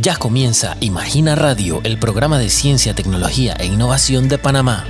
Ya 0.00 0.14
comienza 0.14 0.76
Imagina 0.80 1.34
Radio, 1.34 1.80
el 1.82 1.98
programa 1.98 2.38
de 2.38 2.50
ciencia, 2.50 2.94
tecnología 2.94 3.56
e 3.58 3.66
innovación 3.66 4.28
de 4.28 4.38
Panamá. 4.38 4.84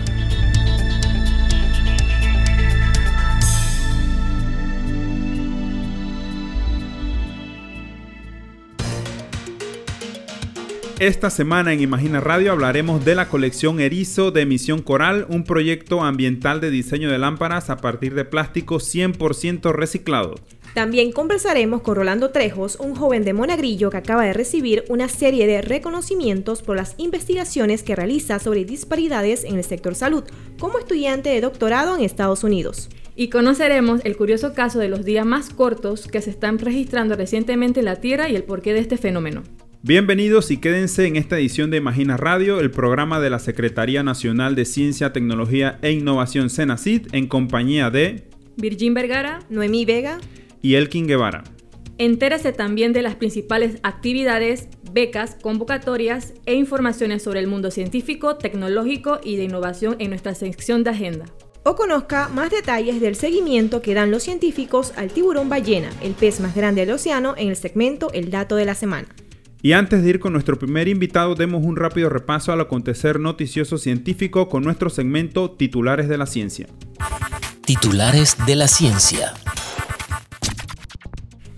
Esta 10.98 11.30
semana 11.30 11.72
en 11.72 11.80
Imagina 11.80 12.20
Radio 12.20 12.52
hablaremos 12.52 13.02
de 13.02 13.14
la 13.14 13.30
colección 13.30 13.80
Erizo 13.80 14.30
de 14.30 14.42
Emisión 14.42 14.82
Coral, 14.82 15.26
un 15.30 15.44
proyecto 15.44 16.02
ambiental 16.02 16.60
de 16.60 16.70
diseño 16.70 17.10
de 17.10 17.16
lámparas 17.16 17.70
a 17.70 17.78
partir 17.78 18.14
de 18.14 18.26
plástico 18.26 18.76
100% 18.76 19.72
reciclado. 19.72 20.34
También 20.74 21.12
conversaremos 21.12 21.82
con 21.82 21.96
Rolando 21.96 22.30
Trejos, 22.30 22.76
un 22.78 22.94
joven 22.94 23.24
de 23.24 23.32
Monagrillo 23.32 23.90
que 23.90 23.96
acaba 23.96 24.24
de 24.24 24.32
recibir 24.32 24.84
una 24.88 25.08
serie 25.08 25.46
de 25.46 25.62
reconocimientos 25.62 26.62
por 26.62 26.76
las 26.76 26.94
investigaciones 26.98 27.82
que 27.82 27.96
realiza 27.96 28.38
sobre 28.38 28.64
disparidades 28.64 29.44
en 29.44 29.56
el 29.56 29.64
sector 29.64 29.94
salud 29.94 30.24
como 30.58 30.78
estudiante 30.78 31.30
de 31.30 31.40
doctorado 31.40 31.96
en 31.96 32.04
Estados 32.04 32.44
Unidos. 32.44 32.90
Y 33.16 33.28
conoceremos 33.30 34.00
el 34.04 34.16
curioso 34.16 34.52
caso 34.54 34.78
de 34.78 34.88
los 34.88 35.04
días 35.04 35.26
más 35.26 35.50
cortos 35.50 36.06
que 36.06 36.20
se 36.20 36.30
están 36.30 36.58
registrando 36.58 37.16
recientemente 37.16 37.80
en 37.80 37.86
la 37.86 37.96
Tierra 37.96 38.28
y 38.28 38.36
el 38.36 38.44
porqué 38.44 38.72
de 38.74 38.80
este 38.80 38.96
fenómeno. 38.96 39.42
Bienvenidos 39.82 40.50
y 40.50 40.58
quédense 40.58 41.06
en 41.06 41.16
esta 41.16 41.38
edición 41.38 41.70
de 41.70 41.78
Imagina 41.78 42.16
Radio, 42.16 42.60
el 42.60 42.70
programa 42.70 43.20
de 43.20 43.30
la 43.30 43.38
Secretaría 43.38 44.02
Nacional 44.02 44.54
de 44.54 44.64
Ciencia, 44.64 45.12
Tecnología 45.12 45.78
e 45.82 45.92
Innovación 45.92 46.50
CENACID, 46.50 47.08
en 47.12 47.26
compañía 47.26 47.90
de 47.90 48.28
Virgin 48.56 48.94
Vergara, 48.94 49.40
Noemí 49.48 49.84
Vega 49.84 50.18
y 50.62 50.74
Elkin 50.74 51.06
Guevara. 51.06 51.44
Entérese 51.98 52.52
también 52.52 52.92
de 52.92 53.02
las 53.02 53.16
principales 53.16 53.78
actividades, 53.82 54.68
becas, 54.92 55.36
convocatorias 55.42 56.34
e 56.46 56.54
informaciones 56.54 57.22
sobre 57.22 57.40
el 57.40 57.48
mundo 57.48 57.72
científico, 57.72 58.36
tecnológico 58.36 59.20
y 59.22 59.36
de 59.36 59.44
innovación 59.44 59.96
en 59.98 60.10
nuestra 60.10 60.34
sección 60.34 60.84
de 60.84 60.90
agenda. 60.90 61.26
O 61.64 61.74
conozca 61.74 62.28
más 62.28 62.50
detalles 62.50 63.00
del 63.00 63.16
seguimiento 63.16 63.82
que 63.82 63.94
dan 63.94 64.12
los 64.12 64.22
científicos 64.22 64.92
al 64.96 65.10
tiburón 65.10 65.48
ballena, 65.48 65.90
el 66.00 66.12
pez 66.12 66.40
más 66.40 66.54
grande 66.54 66.86
del 66.86 66.94
océano, 66.94 67.34
en 67.36 67.48
el 67.48 67.56
segmento 67.56 68.12
El 68.12 68.30
Dato 68.30 68.54
de 68.54 68.64
la 68.64 68.76
Semana. 68.76 69.08
Y 69.60 69.72
antes 69.72 70.04
de 70.04 70.08
ir 70.08 70.20
con 70.20 70.32
nuestro 70.32 70.56
primer 70.56 70.86
invitado, 70.86 71.34
demos 71.34 71.64
un 71.64 71.74
rápido 71.74 72.08
repaso 72.08 72.52
al 72.52 72.60
acontecer 72.60 73.18
noticioso 73.18 73.76
científico 73.76 74.48
con 74.48 74.62
nuestro 74.62 74.88
segmento 74.88 75.50
Titulares 75.50 76.08
de 76.08 76.16
la 76.16 76.26
Ciencia. 76.26 76.68
Titulares 77.66 78.36
de 78.46 78.54
la 78.54 78.68
Ciencia. 78.68 79.34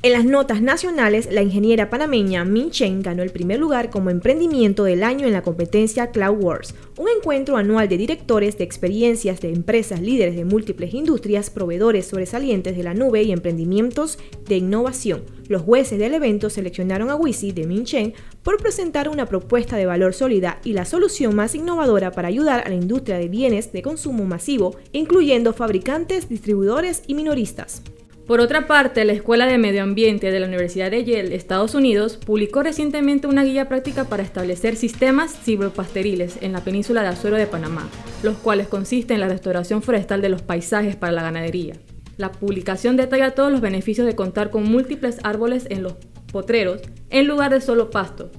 En 0.02 0.14
las 0.14 0.24
notas 0.24 0.62
nacionales, 0.62 1.28
la 1.30 1.42
ingeniera 1.42 1.90
panameña 1.90 2.42
Min 2.46 2.70
Chen 2.70 3.02
ganó 3.02 3.22
el 3.22 3.28
primer 3.28 3.60
lugar 3.60 3.90
como 3.90 4.08
emprendimiento 4.08 4.84
del 4.84 5.04
año 5.04 5.26
en 5.26 5.34
la 5.34 5.42
competencia 5.42 6.10
Cloud 6.10 6.42
Wars, 6.42 6.74
un 6.96 7.06
encuentro 7.14 7.58
anual 7.58 7.86
de 7.86 7.98
directores 7.98 8.56
de 8.56 8.64
experiencias 8.64 9.42
de 9.42 9.52
empresas 9.52 10.00
líderes 10.00 10.36
de 10.36 10.46
múltiples 10.46 10.94
industrias, 10.94 11.50
proveedores 11.50 12.06
sobresalientes 12.06 12.78
de 12.78 12.82
la 12.82 12.94
nube 12.94 13.24
y 13.24 13.30
emprendimientos 13.30 14.18
de 14.48 14.56
innovación. 14.56 15.22
Los 15.48 15.60
jueces 15.60 15.98
del 15.98 16.14
evento 16.14 16.48
seleccionaron 16.48 17.10
a 17.10 17.16
Wisi 17.16 17.52
de 17.52 17.66
Min 17.66 17.84
Chen 17.84 18.14
por 18.42 18.56
presentar 18.56 19.06
una 19.06 19.26
propuesta 19.26 19.76
de 19.76 19.84
valor 19.84 20.14
sólida 20.14 20.60
y 20.64 20.72
la 20.72 20.86
solución 20.86 21.36
más 21.36 21.54
innovadora 21.54 22.10
para 22.10 22.28
ayudar 22.28 22.66
a 22.66 22.70
la 22.70 22.74
industria 22.74 23.18
de 23.18 23.28
bienes 23.28 23.70
de 23.70 23.82
consumo 23.82 24.24
masivo, 24.24 24.76
incluyendo 24.92 25.52
fabricantes, 25.52 26.26
distribuidores 26.30 27.02
y 27.06 27.12
minoristas. 27.12 27.82
Por 28.30 28.40
otra 28.40 28.68
parte, 28.68 29.04
la 29.04 29.12
Escuela 29.12 29.44
de 29.44 29.58
Medio 29.58 29.82
Ambiente 29.82 30.30
de 30.30 30.38
la 30.38 30.46
Universidad 30.46 30.92
de 30.92 31.04
Yale, 31.04 31.34
Estados 31.34 31.74
Unidos, 31.74 32.16
publicó 32.16 32.62
recientemente 32.62 33.26
una 33.26 33.42
guía 33.42 33.68
práctica 33.68 34.04
para 34.04 34.22
establecer 34.22 34.76
sistemas 34.76 35.32
silvopasteriles 35.32 36.38
en 36.40 36.52
la 36.52 36.62
península 36.62 37.02
de 37.02 37.08
Azuero 37.08 37.36
de 37.36 37.48
Panamá, 37.48 37.88
los 38.22 38.36
cuales 38.36 38.68
consisten 38.68 39.16
en 39.16 39.22
la 39.22 39.28
restauración 39.28 39.82
forestal 39.82 40.22
de 40.22 40.28
los 40.28 40.42
paisajes 40.42 40.94
para 40.94 41.10
la 41.10 41.22
ganadería. 41.22 41.74
La 42.18 42.30
publicación 42.30 42.96
detalla 42.96 43.34
todos 43.34 43.50
los 43.50 43.60
beneficios 43.60 44.06
de 44.06 44.14
contar 44.14 44.50
con 44.50 44.62
múltiples 44.62 45.18
árboles 45.24 45.66
en 45.68 45.82
los 45.82 45.94
potreros 46.30 46.82
en 47.10 47.26
lugar 47.26 47.50
de 47.50 47.60
solo 47.60 47.90
pasto. 47.90 48.30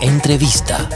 Entrevista. 0.02 0.90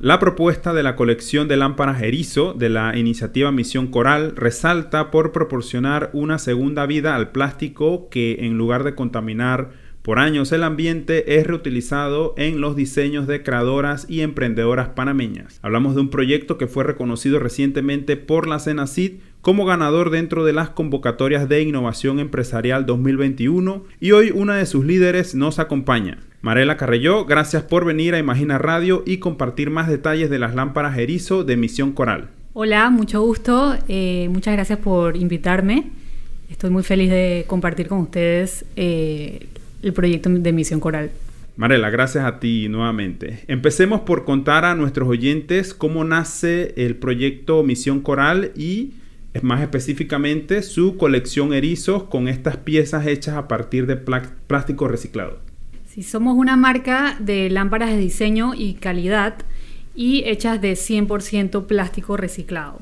La 0.00 0.18
propuesta 0.18 0.74
de 0.74 0.82
la 0.82 0.96
colección 0.96 1.46
de 1.46 1.56
lámparas 1.56 2.02
Erizo 2.02 2.52
de 2.52 2.68
la 2.68 2.96
iniciativa 2.96 3.52
Misión 3.52 3.88
Coral 3.88 4.34
resalta 4.34 5.12
por 5.12 5.30
proporcionar 5.30 6.10
una 6.12 6.38
segunda 6.38 6.86
vida 6.86 7.14
al 7.14 7.30
plástico 7.30 8.08
que 8.08 8.46
en 8.46 8.58
lugar 8.58 8.82
de 8.82 8.94
contaminar 8.94 9.70
por 10.02 10.18
años 10.18 10.52
el 10.52 10.62
ambiente 10.62 11.38
es 11.38 11.46
reutilizado 11.46 12.34
en 12.36 12.60
los 12.60 12.76
diseños 12.76 13.26
de 13.26 13.42
creadoras 13.42 14.06
y 14.08 14.22
emprendedoras 14.22 14.90
panameñas. 14.90 15.58
Hablamos 15.62 15.94
de 15.94 16.00
un 16.00 16.08
proyecto 16.08 16.56
que 16.56 16.66
fue 16.66 16.84
reconocido 16.84 17.38
recientemente 17.38 18.16
por 18.16 18.46
la 18.46 18.58
CENACID 18.58 19.14
como 19.40 19.64
ganador 19.64 20.10
dentro 20.10 20.44
de 20.44 20.52
las 20.52 20.70
convocatorias 20.70 21.48
de 21.48 21.62
innovación 21.62 22.20
empresarial 22.20 22.86
2021 22.86 23.84
y 24.00 24.12
hoy 24.12 24.30
una 24.34 24.56
de 24.56 24.66
sus 24.66 24.84
líderes 24.84 25.34
nos 25.34 25.58
acompaña. 25.58 26.18
Marela 26.40 26.76
Carrelló, 26.76 27.24
gracias 27.24 27.64
por 27.64 27.84
venir 27.84 28.14
a 28.14 28.18
Imagina 28.18 28.58
Radio 28.58 29.02
y 29.04 29.18
compartir 29.18 29.70
más 29.70 29.88
detalles 29.88 30.30
de 30.30 30.38
las 30.38 30.54
lámparas 30.54 30.96
Erizo 30.96 31.44
de 31.44 31.56
Misión 31.56 31.92
Coral. 31.92 32.30
Hola, 32.54 32.90
mucho 32.90 33.20
gusto, 33.22 33.76
eh, 33.88 34.28
muchas 34.30 34.54
gracias 34.54 34.78
por 34.78 35.16
invitarme. 35.16 35.90
Estoy 36.50 36.70
muy 36.70 36.82
feliz 36.82 37.10
de 37.10 37.44
compartir 37.46 37.88
con 37.88 37.98
ustedes 37.98 38.64
eh, 38.76 39.48
el 39.82 39.92
proyecto 39.92 40.28
de 40.30 40.52
Misión 40.52 40.80
Coral. 40.80 41.10
Marela, 41.56 41.90
gracias 41.90 42.24
a 42.24 42.38
ti 42.38 42.68
nuevamente. 42.68 43.40
Empecemos 43.48 44.02
por 44.02 44.24
contar 44.24 44.64
a 44.64 44.74
nuestros 44.74 45.08
oyentes 45.08 45.74
cómo 45.74 46.04
nace 46.04 46.72
el 46.76 46.96
proyecto 46.96 47.62
Misión 47.64 48.00
Coral 48.00 48.52
y 48.56 48.92
más 49.42 49.60
específicamente 49.60 50.62
su 50.62 50.96
colección 50.96 51.52
erizos 51.52 52.04
con 52.04 52.28
estas 52.28 52.56
piezas 52.56 53.06
hechas 53.06 53.36
a 53.36 53.48
partir 53.48 53.86
de 53.86 53.96
plástico 53.96 54.88
reciclado. 54.88 55.38
Sí, 55.86 56.02
somos 56.02 56.36
una 56.36 56.56
marca 56.56 57.16
de 57.18 57.50
lámparas 57.50 57.90
de 57.90 57.98
diseño 57.98 58.54
y 58.54 58.74
calidad 58.74 59.36
y 59.94 60.22
hechas 60.26 60.60
de 60.60 60.72
100% 60.72 61.66
plástico 61.66 62.16
reciclado. 62.16 62.80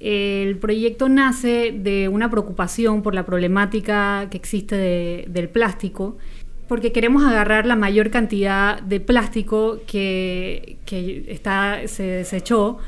El 0.00 0.58
proyecto 0.58 1.08
nace 1.08 1.72
de 1.72 2.08
una 2.08 2.30
preocupación 2.30 3.02
por 3.02 3.14
la 3.14 3.26
problemática 3.26 4.28
que 4.30 4.36
existe 4.36 5.24
del 5.28 5.48
plástico, 5.48 6.16
porque 6.68 6.92
queremos 6.92 7.24
agarrar 7.24 7.66
la 7.66 7.74
mayor 7.74 8.10
cantidad 8.10 8.80
de 8.80 9.00
plástico 9.00 9.80
que, 9.86 10.78
está, 11.26 11.88
se 11.88 12.04
desechó 12.04 12.78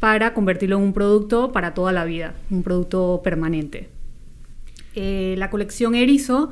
para 0.00 0.34
convertirlo 0.34 0.76
en 0.76 0.82
un 0.82 0.92
producto 0.92 1.52
para 1.52 1.72
toda 1.72 1.92
la 1.92 2.04
vida, 2.04 2.34
un 2.50 2.62
producto 2.62 3.20
permanente. 3.24 3.88
Eh, 4.94 5.36
la 5.38 5.48
colección 5.50 5.94
Erizo 5.94 6.50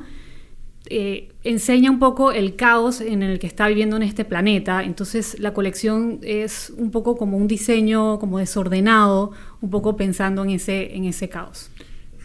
eh, 0.89 1.29
enseña 1.43 1.91
un 1.91 1.99
poco 1.99 2.31
el 2.31 2.55
caos 2.55 3.01
en 3.01 3.23
el 3.23 3.39
que 3.39 3.47
está 3.47 3.67
viviendo 3.67 3.95
en 3.95 4.03
este 4.03 4.25
planeta. 4.25 4.83
Entonces 4.83 5.39
la 5.39 5.53
colección 5.53 6.19
es 6.23 6.73
un 6.77 6.91
poco 6.91 7.17
como 7.17 7.37
un 7.37 7.47
diseño 7.47 8.19
como 8.19 8.39
desordenado, 8.39 9.31
un 9.61 9.69
poco 9.69 9.95
pensando 9.97 10.43
en 10.43 10.51
ese, 10.51 10.95
en 10.95 11.05
ese 11.05 11.29
caos. 11.29 11.69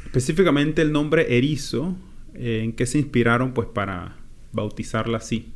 Específicamente 0.05 0.82
el 0.82 0.93
nombre 0.93 1.37
erizo, 1.37 1.94
eh, 2.35 2.61
¿en 2.64 2.73
qué 2.73 2.87
se 2.87 2.99
inspiraron 2.99 3.53
pues 3.53 3.69
para 3.69 4.17
bautizarla 4.53 5.19
así? 5.19 5.53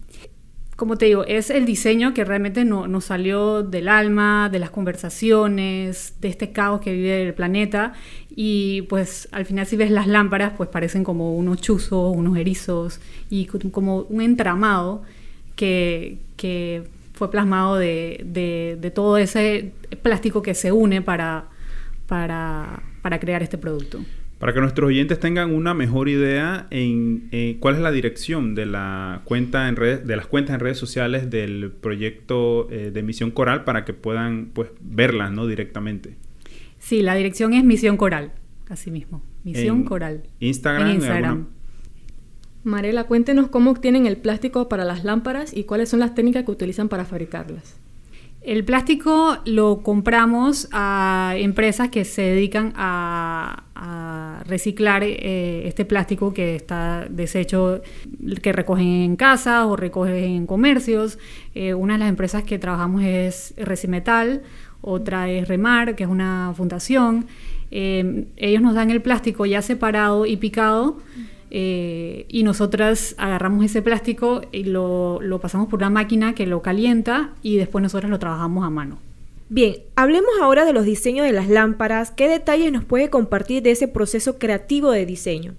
Como 0.76 0.98
te 0.98 1.06
digo, 1.06 1.24
es 1.24 1.48
el 1.48 1.64
diseño 1.64 2.12
que 2.12 2.22
realmente 2.22 2.66
no, 2.66 2.86
nos 2.86 3.06
salió 3.06 3.62
del 3.62 3.88
alma, 3.88 4.50
de 4.50 4.58
las 4.58 4.68
conversaciones, 4.68 6.16
de 6.20 6.28
este 6.28 6.52
caos 6.52 6.82
que 6.82 6.92
vive 6.92 7.22
el 7.22 7.32
planeta. 7.32 7.94
Y 8.28 8.82
pues 8.82 9.26
al 9.32 9.46
final 9.46 9.64
si 9.64 9.76
ves 9.76 9.90
las 9.90 10.06
lámparas, 10.06 10.52
pues 10.54 10.68
parecen 10.68 11.02
como 11.02 11.34
unos 11.34 11.62
chuzos, 11.62 12.14
unos 12.14 12.36
erizos 12.36 13.00
y 13.30 13.46
como 13.46 14.02
un 14.02 14.20
entramado 14.20 15.02
que, 15.56 16.18
fue 17.14 17.30
plasmado 17.30 17.76
de, 17.76 18.92
todo 18.94 19.16
ese 19.16 19.72
plástico 20.02 20.42
que 20.42 20.54
se 20.54 20.72
une 20.72 21.00
para, 21.00 21.48
crear 23.18 23.42
este 23.42 23.56
producto. 23.56 24.00
Para 24.38 24.52
que 24.52 24.60
nuestros 24.60 24.88
oyentes 24.88 25.18
tengan 25.18 25.54
una 25.54 25.72
mejor 25.72 26.08
idea 26.10 26.66
en 26.70 27.28
eh, 27.32 27.56
cuál 27.58 27.76
es 27.76 27.80
la 27.80 27.90
dirección 27.90 28.54
de 28.54 28.66
la 28.66 29.22
cuenta 29.24 29.68
en 29.68 29.76
red, 29.76 30.00
de 30.00 30.14
las 30.16 30.26
cuentas 30.26 30.54
en 30.54 30.60
redes 30.60 30.76
sociales 30.76 31.30
del 31.30 31.72
proyecto 31.72 32.70
eh, 32.70 32.90
de 32.92 33.02
Misión 33.02 33.30
Coral 33.30 33.64
para 33.64 33.86
que 33.86 33.94
puedan 33.94 34.50
pues 34.52 34.70
verlas 34.80 35.32
¿no? 35.32 35.46
directamente. 35.46 36.16
Sí, 36.78 37.00
la 37.00 37.14
dirección 37.14 37.54
es 37.54 37.64
Misión 37.64 37.96
Coral, 37.96 38.32
así 38.68 38.90
mismo. 38.90 39.22
Misión 39.42 39.84
Coral. 39.84 40.24
Instagram. 40.40 40.88
En 40.88 40.94
Instagram. 40.96 41.46
Marela, 42.62 43.04
cuéntenos 43.04 43.48
cómo 43.48 43.70
obtienen 43.70 44.06
el 44.06 44.16
plástico 44.16 44.68
para 44.68 44.84
las 44.84 45.04
lámparas 45.04 45.56
y 45.56 45.64
cuáles 45.64 45.88
son 45.88 46.00
las 46.00 46.14
técnicas 46.14 46.44
que 46.44 46.50
utilizan 46.50 46.88
para 46.88 47.04
fabricarlas. 47.04 47.76
El 48.46 48.64
plástico 48.64 49.38
lo 49.44 49.80
compramos 49.82 50.68
a 50.70 51.34
empresas 51.36 51.88
que 51.88 52.04
se 52.04 52.22
dedican 52.22 52.72
a, 52.76 53.64
reciclar 54.46 55.02
eh, 55.02 55.66
este 55.66 55.84
plástico 55.84 56.32
que 56.32 56.54
está 56.54 57.08
deshecho, 57.10 57.82
que 58.40 58.52
recogen 58.52 58.86
en 58.86 59.16
casas 59.16 59.64
o 59.66 59.74
recogen 59.74 60.14
en 60.14 60.46
comercios. 60.46 61.18
Eh, 61.56 61.74
una 61.74 61.94
de 61.94 61.98
las 61.98 62.08
empresas 62.08 62.44
que 62.44 62.60
trabajamos 62.60 63.02
es 63.02 63.54
Recimetal, 63.56 64.42
otra 64.80 65.28
es 65.28 65.48
Remar, 65.48 65.96
que 65.96 66.04
es 66.04 66.08
una 66.08 66.52
fundación. 66.56 67.26
Eh, 67.72 68.26
ellos 68.36 68.62
nos 68.62 68.76
dan 68.76 68.90
el 68.90 69.02
plástico 69.02 69.44
ya 69.44 69.60
separado 69.60 70.24
y 70.24 70.36
picado 70.36 70.98
eh, 71.50 72.26
y 72.28 72.42
nosotras 72.42 73.14
agarramos 73.18 73.64
ese 73.64 73.82
plástico 73.82 74.42
y 74.52 74.64
lo, 74.64 75.20
pasamos 75.40 75.68
por 75.68 75.78
una 75.78 75.90
máquina 75.90 76.34
que 76.34 76.46
lo 76.46 76.62
calienta 76.62 77.30
y 77.42 77.56
después 77.56 77.82
nosotras 77.82 78.10
lo 78.10 78.18
trabajamos 78.18 78.64
a 78.64 78.70
mano. 78.70 78.98
Bien, 79.48 79.76
hablemos 79.94 80.30
ahora 80.40 80.64
de 80.64 80.72
los 80.72 80.84
diseños 80.84 81.24
de 81.24 81.32
las 81.32 81.48
lámparas. 81.48 82.10
¿Qué 82.10 82.28
detalles 82.28 82.72
nos 82.72 82.84
puede 82.84 83.10
compartir 83.10 83.62
de 83.62 83.70
ese 83.70 83.86
proceso 83.86 84.38
creativo 84.38 84.90
de 84.90 85.06
diseño? 85.06 85.54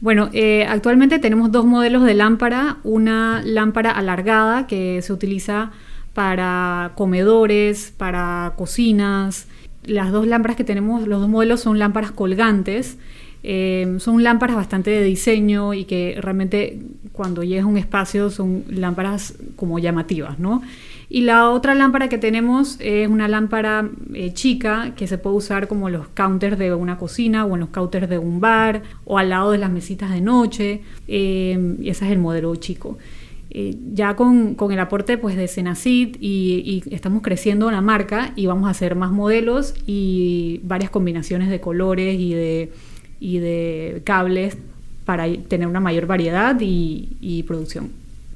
Bueno, 0.00 0.28
eh, 0.32 0.66
actualmente 0.68 1.18
tenemos 1.18 1.50
dos 1.50 1.64
modelos 1.64 2.04
de 2.04 2.14
lámpara. 2.14 2.78
Una 2.84 3.42
lámpara 3.44 3.92
alargada 3.92 4.66
que 4.66 5.00
se 5.00 5.12
utiliza 5.12 5.70
para 6.12 6.92
comedores, 6.96 7.94
para 7.96 8.52
cocinas. 8.56 9.48
Las 9.84 10.12
dos 10.12 10.26
lámparas 10.26 10.58
que 10.58 10.64
tenemos, 10.64 11.06
los 11.06 11.20
dos 11.20 11.30
modelos 11.30 11.60
son 11.60 11.78
lámparas 11.78 12.12
colgantes 12.12 12.98
eh, 13.42 13.96
son 14.00 14.22
lámparas 14.22 14.56
bastante 14.56 14.90
de 14.90 15.02
diseño 15.02 15.72
y 15.72 15.84
que 15.84 16.16
realmente 16.20 16.80
cuando 17.12 17.42
llegas 17.42 17.64
a 17.64 17.68
un 17.68 17.78
espacio 17.78 18.30
son 18.30 18.64
lámparas 18.68 19.34
como 19.56 19.78
llamativas, 19.78 20.38
¿no? 20.38 20.62
Y 21.08 21.22
la 21.22 21.50
otra 21.50 21.74
lámpara 21.74 22.08
que 22.08 22.18
tenemos 22.18 22.76
es 22.78 23.08
una 23.08 23.26
lámpara 23.28 23.88
eh, 24.14 24.32
chica 24.32 24.92
que 24.94 25.06
se 25.06 25.18
puede 25.18 25.36
usar 25.36 25.68
como 25.68 25.88
los 25.88 26.06
counters 26.08 26.58
de 26.58 26.72
una 26.72 26.98
cocina 26.98 27.44
o 27.46 27.54
en 27.54 27.60
los 27.60 27.70
counters 27.70 28.08
de 28.08 28.18
un 28.18 28.40
bar 28.40 28.82
o 29.04 29.18
al 29.18 29.30
lado 29.30 29.50
de 29.50 29.58
las 29.58 29.70
mesitas 29.70 30.10
de 30.10 30.20
noche. 30.20 30.82
Eh, 31.08 31.76
y 31.80 31.88
ese 31.88 32.04
es 32.04 32.12
el 32.12 32.18
modelo 32.18 32.54
chico. 32.56 32.98
ya 33.92 34.14
con, 34.14 34.56
el 34.70 34.78
aporte 34.78 35.18
pues, 35.18 35.34
de 35.34 35.48
Senacid 35.48 36.16
y, 36.20 36.84
y, 36.86 36.94
estamos 36.94 37.22
creciendo 37.22 37.70
la 37.72 37.80
marca 37.80 38.32
y 38.36 38.46
vamos 38.46 38.68
a 38.68 38.70
hacer 38.70 38.94
más 38.94 39.10
modelos 39.10 39.74
y 39.86 40.60
varias 40.62 40.90
combinaciones 40.90 41.48
de 41.48 41.60
colores 41.60 42.20
y 42.20 42.34
de 42.34 42.70
y 43.20 43.38
de 43.38 44.02
cables 44.04 44.56
para 45.04 45.26
tener 45.48 45.68
una 45.68 45.80
mayor 45.80 46.06
variedad 46.06 46.56
y, 46.60 47.44
producción. 47.46 47.90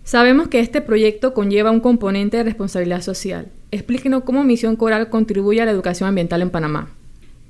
Sabemos 0.05 0.49
que 0.49 0.61
este 0.61 0.83
proyecto 0.83 1.33
conlleva 1.33 1.71
un 1.71 1.81
componente 1.81 2.37
de 2.37 2.43
responsabilidad 2.43 3.01
social. 3.01 3.49
Explíquenos 3.71 4.25
cómo 4.25 4.45
Misión 4.45 4.77
Coral 4.77 5.09
contribuye 5.09 5.63
a 5.63 5.65
la 5.65 5.71
educación 5.71 6.09
ambiental 6.09 6.43
en 6.43 6.51
Panamá. 6.51 6.89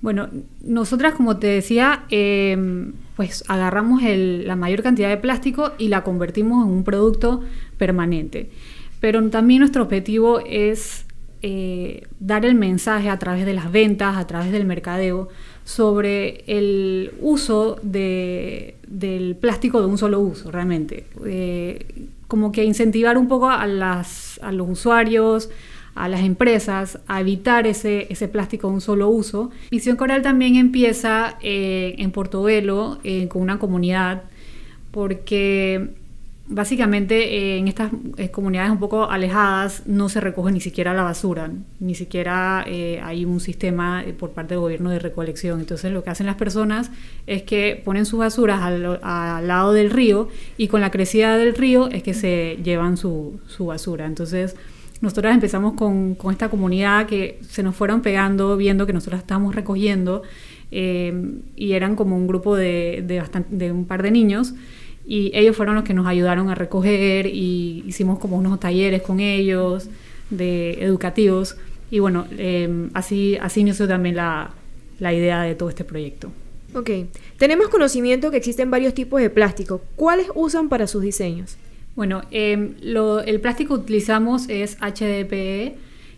Bueno, 0.03 0.29
nosotras, 0.63 1.15
como 1.15 1.39
te 1.39 1.47
decía, 1.47 2.05
em, 2.11 2.93
pues 3.17 3.43
agarramos 3.49 4.03
la 4.03 4.55
mayor 4.55 4.83
cantidad 4.83 5.09
de 5.09 5.17
plástico 5.17 5.73
y 5.79 5.89
la 5.89 6.05
convertimos 6.05 6.65
en 6.67 6.73
un 6.73 6.85
producto 6.85 7.43
permanente. 7.79 8.51
Pero 9.01 9.27
también 9.31 9.61
nuestro 9.61 9.83
objetivo 9.83 10.41
es 10.41 11.07
eh, 11.43 12.07
dar 12.21 12.45
el 12.45 12.55
mensaje 12.55 13.11
a 13.11 13.19
través 13.19 13.45
de 13.45 13.55
las 13.55 13.71
ventas, 13.71 14.17
a 14.17 14.27
través 14.27 14.53
del 14.53 14.65
mercadeo, 14.65 15.29
sobre 15.65 16.45
el 16.47 17.13
uso 17.21 17.79
del 17.83 19.37
plástico 19.41 19.81
de 19.81 19.87
un 19.87 19.99
solo 19.99 20.21
uso, 20.21 20.51
realmente. 20.51 21.07
Eh, 21.25 22.07
como 22.29 22.53
que 22.53 22.65
incentivar 22.65 23.17
un 23.17 23.29
poco 23.29 23.49
a, 23.49 23.67
los 23.67 24.69
usuarios, 24.69 25.51
a 25.95 26.09
las 26.09 26.23
empresas 26.23 26.99
a 27.07 27.21
evitar 27.21 27.67
ese, 27.67 28.07
ese 28.11 28.29
plástico 28.29 28.69
de 28.69 28.75
un 28.75 28.81
solo 28.81 29.09
uso. 29.09 29.51
Visión 29.71 29.97
Coral 29.97 30.23
también 30.23 30.57
empieza 30.57 31.39
eh, 31.41 31.95
en 31.99 32.11
Portobelo 32.11 32.99
eh, 33.05 33.29
con 33.29 33.41
una 33.43 33.59
comunidad 33.59 34.25
porque 34.91 35.91
básicamente 36.47 37.37
eh, 37.37 37.59
en 37.59 37.69
estas 37.69 37.91
eh, 38.19 38.31
comunidades 38.31 38.71
un 38.71 38.79
poco 38.79 39.11
alejadas 39.11 39.83
no 39.87 40.11
se 40.11 40.21
recoge 40.21 40.53
ni 40.53 40.61
siquiera 40.61 40.93
la 40.93 41.03
basura, 41.03 41.51
ni 41.81 41.95
siquiera 41.95 42.65
eh, 42.67 43.01
hay 43.03 43.25
un 43.25 43.41
sistema 43.41 44.05
por 44.19 44.31
parte 44.31 44.55
del 44.55 44.61
gobierno 44.61 44.91
de 44.91 44.99
recolección. 44.99 45.61
Entonces 45.61 45.91
lo 45.91 46.05
que 46.05 46.11
hacen 46.11 46.27
las 46.27 46.37
personas 46.37 46.91
es 47.27 47.43
que 47.43 47.81
ponen 47.83 48.05
sus 48.05 48.19
basuras 48.19 48.61
al, 48.63 48.83
lado 49.49 49.73
del 49.73 49.91
río 49.91 50.29
y 50.57 50.69
con 50.69 50.81
la 50.81 50.91
crecida 50.91 51.39
del 51.39 51.55
río 51.55 51.89
es 51.89 52.03
que 52.03 52.13
se 52.13 52.59
llevan 52.63 52.97
su, 52.97 53.41
basura. 53.61 54.05
Entonces 54.05 54.55
nosotros 55.01 55.33
empezamos 55.33 55.75
con, 55.75 56.17
esta 56.31 56.51
comunidad 56.51 57.07
que 57.07 57.39
se 57.49 57.63
nos 57.63 57.75
fueron 57.75 58.03
pegando 58.03 58.57
viendo 58.57 58.87
que 58.87 58.93
nosotros 58.93 59.21
estábamos 59.21 59.55
recogiendo 59.55 60.23
y 60.71 61.73
eran 61.73 61.95
como 61.95 62.17
un 62.17 62.27
grupo 62.27 62.57
de, 62.57 63.05
de 63.49 63.73
un 63.73 63.85
par 63.85 64.03
de 64.03 64.11
niños 64.11 64.55
y 65.07 65.31
ellos 65.35 65.57
fueron 65.57 65.75
los 65.75 65.85
que 65.85 65.95
nos 65.95 66.07
ayudaron 66.07 66.49
a 66.49 66.55
recoger 66.55 67.27
y 67.27 67.85
hicimos 67.87 68.19
como 68.19 68.37
unos 68.37 68.59
talleres 68.61 69.03
con 69.03 69.21
ellos 69.21 69.89
de 70.31 70.83
educativos 70.83 71.57
y 71.91 71.99
bueno, 71.99 72.27
em, 72.39 72.91
así, 72.95 73.37
así 73.41 73.61
inició 73.61 73.87
también 73.87 74.17
la, 74.17 74.51
la 74.99 75.13
idea 75.13 75.43
de 75.43 75.55
todo 75.55 75.69
este 75.69 75.85
proyecto. 75.85 76.33
Ok, 76.75 76.91
tenemos 77.37 77.69
conocimiento 77.69 78.31
que 78.31 78.37
existen 78.37 78.71
varios 78.71 78.95
tipos 78.95 79.21
de 79.21 79.31
plástico. 79.31 79.81
¿Cuáles 79.95 80.27
usan 80.35 80.69
para 80.69 80.89
sus 80.89 81.03
diseños? 81.03 81.57
Bueno, 81.95 82.23
em, 82.33 82.75
lo, 82.83 83.21
el 83.21 83.41
plástico 83.41 83.77
que 83.77 83.83
utilizamos 83.83 84.49
es 84.49 84.77
HDPE, 84.81 85.77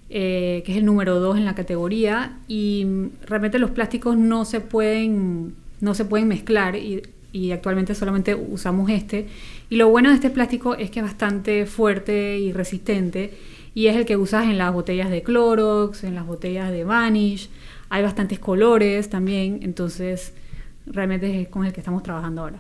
eh, 0.09 0.63
que 0.65 0.73
es 0.73 0.79
el 0.79 0.87
número 0.87 1.21
2 1.21 1.37
en 1.37 1.45
la 1.45 1.55
categoría, 1.55 2.39
y 2.49 2.87
realmente 3.27 3.59
los 3.59 3.73
plásticos 3.73 4.17
no 4.17 4.47
se 4.47 4.61
pueden, 4.61 5.55
no 5.81 5.95
se 5.95 6.07
pueden 6.07 6.29
mezclar 6.29 6.77
y 6.77 7.03
y 7.37 7.53
actualmente 7.53 7.95
solamente 7.95 8.35
usamos 8.35 8.89
este. 8.89 9.27
Y 9.69 9.77
lo 9.77 9.89
bueno 9.91 10.09
de 10.09 10.15
este 10.15 10.31
plástico 10.31 10.75
es 10.75 10.91
que 10.91 11.01
es 11.01 11.05
bastante 11.05 11.67
fuerte 11.67 12.39
y 12.39 12.53
resistente 12.53 13.35
y 13.75 13.89
es 13.89 13.97
el 13.97 14.07
que 14.07 14.17
usas 14.17 14.45
en 14.45 14.57
las 14.57 14.73
botellas 14.73 15.11
de 15.11 15.23
Clorox, 15.23 16.05
en 16.05 16.15
las 16.15 16.27
botellas 16.27 16.71
de 16.71 16.85
Vanish. 16.85 17.51
Hay 17.91 18.03
bastantes 18.03 18.39
colores 18.39 19.11
también, 19.11 19.61
entonces 19.63 20.33
realmente 20.87 21.43
es 21.43 21.49
con 21.49 21.67
el 21.67 21.75
que 21.75 21.81
estamos 21.81 22.03
trabajando 22.03 22.41
ahora. 22.41 22.59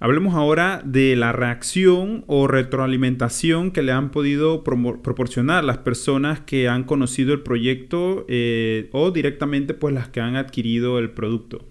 Hablemos 0.00 0.34
ahora 0.34 0.82
de 0.84 1.14
la 1.14 1.30
reacción 1.30 2.24
o 2.26 2.48
retroalimentación 2.48 3.70
que 3.70 3.82
le 3.82 3.92
han 3.92 4.10
podido 4.10 4.64
proporcionar 4.64 5.62
las 5.62 5.78
personas 5.78 6.40
que 6.40 6.68
han 6.68 6.84
conocido 6.84 7.32
el 7.32 7.42
proyecto 7.42 8.24
eh, 8.28 8.88
o 8.92 9.10
directamente 9.12 9.74
pues 9.74 9.94
las 9.94 10.08
que 10.08 10.20
han 10.20 10.36
adquirido 10.36 10.98
el 10.98 11.10
producto. 11.10 11.66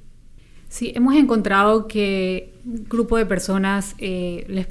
Sí, 0.70 0.92
hemos 0.96 1.16
encontrado 1.16 1.88
que 1.88 2.54
un 2.64 2.86
grupo 2.88 3.18
de 3.18 3.26
personas 3.26 3.96
eh, 3.98 4.46
les 4.48 4.68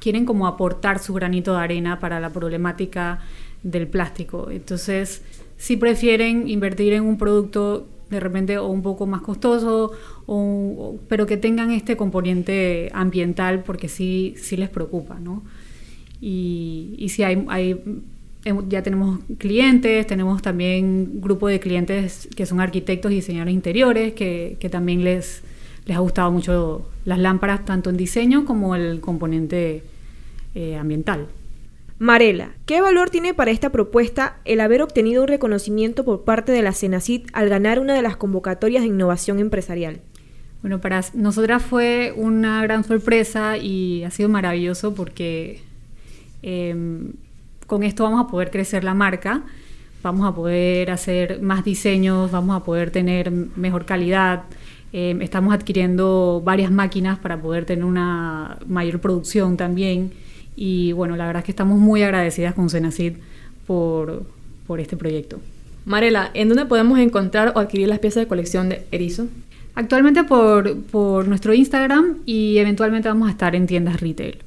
quieren 0.00 0.26
como 0.26 0.48
aportar 0.48 0.98
su 0.98 1.14
granito 1.14 1.54
de 1.54 1.60
arena 1.60 2.00
para 2.00 2.18
la 2.18 2.30
problemática 2.30 3.20
del 3.62 3.86
plástico. 3.86 4.50
Entonces, 4.50 5.22
sí 5.56 5.76
prefieren 5.76 6.48
invertir 6.48 6.92
en 6.92 7.04
un 7.04 7.16
producto 7.16 7.88
de 8.10 8.20
repente 8.20 8.58
o 8.58 8.66
un 8.66 8.82
poco 8.82 9.06
más 9.06 9.22
costoso, 9.22 9.92
pero 11.08 11.26
que 11.26 11.36
tengan 11.36 11.70
este 11.70 11.96
componente 11.96 12.90
ambiental 12.92 13.62
porque 13.64 13.88
sí, 13.88 14.34
sí 14.36 14.56
les 14.56 14.68
preocupa, 14.68 15.18
¿no? 15.18 15.42
Y, 16.20 16.94
y 16.98 17.08
sí 17.08 17.22
hay, 17.22 17.44
hay 17.48 17.80
ya 18.68 18.82
tenemos 18.82 19.20
clientes, 19.38 20.06
tenemos 20.06 20.42
también 20.42 21.20
grupo 21.20 21.48
de 21.48 21.60
clientes 21.60 22.28
que 22.36 22.46
son 22.46 22.60
arquitectos 22.60 23.12
y 23.12 23.16
diseñadores 23.16 23.54
interiores, 23.54 24.14
que, 24.14 24.68
también 24.70 25.04
les, 25.04 25.42
les 25.84 25.96
ha 25.96 26.00
gustado 26.00 26.30
mucho 26.30 26.88
las 27.04 27.18
lámparas, 27.18 27.64
tanto 27.64 27.90
en 27.90 27.96
diseño 27.96 28.44
como 28.44 28.74
el 28.74 29.00
componente 29.00 29.82
eh, 30.54 30.76
ambiental. 30.76 31.26
Marela, 31.98 32.50
¿qué 32.66 32.82
valor 32.82 33.08
tiene 33.08 33.32
para 33.32 33.50
esta 33.50 33.70
propuesta 33.70 34.36
el 34.44 34.60
haber 34.60 34.82
obtenido 34.82 35.22
un 35.22 35.28
reconocimiento 35.28 36.04
por 36.04 36.24
parte 36.24 36.52
de 36.52 36.60
la 36.60 36.72
Senacit 36.72 37.28
al 37.32 37.48
ganar 37.48 37.78
una 37.78 37.94
de 37.94 38.02
las 38.02 38.16
convocatorias 38.16 38.82
de 38.82 38.88
innovación 38.88 39.38
empresarial? 39.38 40.00
Bueno, 40.60 40.80
para 40.80 41.00
nosotras 41.14 41.62
fue 41.62 42.12
una 42.16 42.62
gran 42.62 42.84
sorpresa 42.84 43.56
y 43.56 44.02
ha 44.04 44.10
sido 44.10 44.28
maravilloso 44.28 44.94
porque 44.94 45.62
em, 46.42 47.12
con 47.66 47.82
esto 47.82 48.04
vamos 48.04 48.24
a 48.24 48.28
poder 48.28 48.50
crecer 48.50 48.84
la 48.84 48.94
marca 48.94 49.42
vamos 50.06 50.26
a 50.26 50.34
poder 50.34 50.90
hacer 50.92 51.42
más 51.42 51.64
diseños, 51.64 52.30
vamos 52.30 52.56
a 52.56 52.64
poder 52.64 52.90
tener 52.90 53.30
mejor 53.30 53.84
calidad. 53.84 54.44
Eh, 54.92 55.18
estamos 55.20 55.52
adquiriendo 55.52 56.40
varias 56.44 56.70
máquinas 56.70 57.18
para 57.18 57.40
poder 57.40 57.64
tener 57.64 57.84
una 57.84 58.58
mayor 58.68 59.00
producción 59.00 59.56
también. 59.56 60.12
Y 60.54 60.92
bueno, 60.92 61.16
la 61.16 61.26
verdad 61.26 61.40
es 61.40 61.46
que 61.46 61.52
estamos 61.52 61.78
muy 61.78 62.02
agradecidas 62.02 62.54
con 62.54 62.70
Senacid 62.70 63.14
por, 63.66 64.22
por 64.66 64.78
este 64.78 64.96
proyecto. 64.96 65.40
Marela, 65.84 66.30
¿en 66.34 66.48
dónde 66.48 66.66
podemos 66.66 67.00
encontrar 67.00 67.52
o 67.56 67.58
adquirir 67.58 67.88
las 67.88 67.98
piezas 67.98 68.22
de 68.22 68.28
colección 68.28 68.68
de 68.68 68.86
Erizo? 68.92 69.26
Actualmente 69.74 70.22
por, 70.22 70.82
por 70.84 71.26
nuestro 71.26 71.52
Instagram 71.52 72.18
y 72.24 72.58
eventualmente 72.58 73.08
vamos 73.08 73.28
a 73.28 73.32
estar 73.32 73.54
en 73.56 73.66
tiendas 73.66 74.00
retail. 74.00 74.45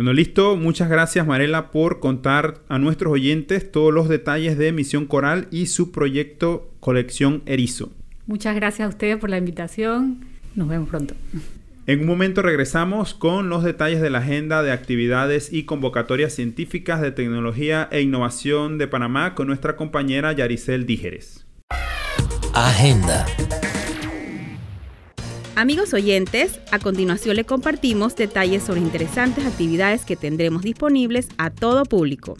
Bueno, 0.00 0.14
listo. 0.14 0.56
Muchas 0.56 0.88
gracias, 0.88 1.26
Marela, 1.26 1.70
por 1.70 2.00
contar 2.00 2.62
a 2.70 2.78
nuestros 2.78 3.12
oyentes 3.12 3.70
todos 3.70 3.92
los 3.92 4.08
detalles 4.08 4.56
de 4.56 4.72
Misión 4.72 5.04
Coral 5.04 5.46
y 5.50 5.66
su 5.66 5.92
proyecto 5.92 6.70
Colección 6.80 7.42
Erizo. 7.44 7.92
Muchas 8.26 8.54
gracias 8.54 8.86
a 8.86 8.88
ustedes 8.88 9.18
por 9.18 9.28
la 9.28 9.36
invitación. 9.36 10.24
Nos 10.54 10.68
vemos 10.68 10.88
pronto. 10.88 11.14
En 11.86 12.00
un 12.00 12.06
momento 12.06 12.40
regresamos 12.40 13.12
con 13.12 13.50
los 13.50 13.62
detalles 13.62 14.00
de 14.00 14.08
la 14.08 14.20
agenda 14.20 14.62
de 14.62 14.72
actividades 14.72 15.52
y 15.52 15.64
convocatorias 15.64 16.32
científicas 16.32 17.02
de 17.02 17.12
tecnología 17.12 17.86
e 17.92 18.00
innovación 18.00 18.78
de 18.78 18.88
Panamá 18.88 19.34
con 19.34 19.48
nuestra 19.48 19.76
compañera 19.76 20.32
Yaricel 20.32 20.86
Dígeres. 20.86 21.46
Agenda. 22.54 23.26
Amigos 25.60 25.92
oyentes, 25.92 26.58
a 26.72 26.78
continuación 26.78 27.36
le 27.36 27.44
compartimos 27.44 28.16
detalles 28.16 28.62
sobre 28.62 28.80
interesantes 28.80 29.44
actividades 29.44 30.06
que 30.06 30.16
tendremos 30.16 30.62
disponibles 30.62 31.28
a 31.36 31.50
todo 31.50 31.84
público. 31.84 32.34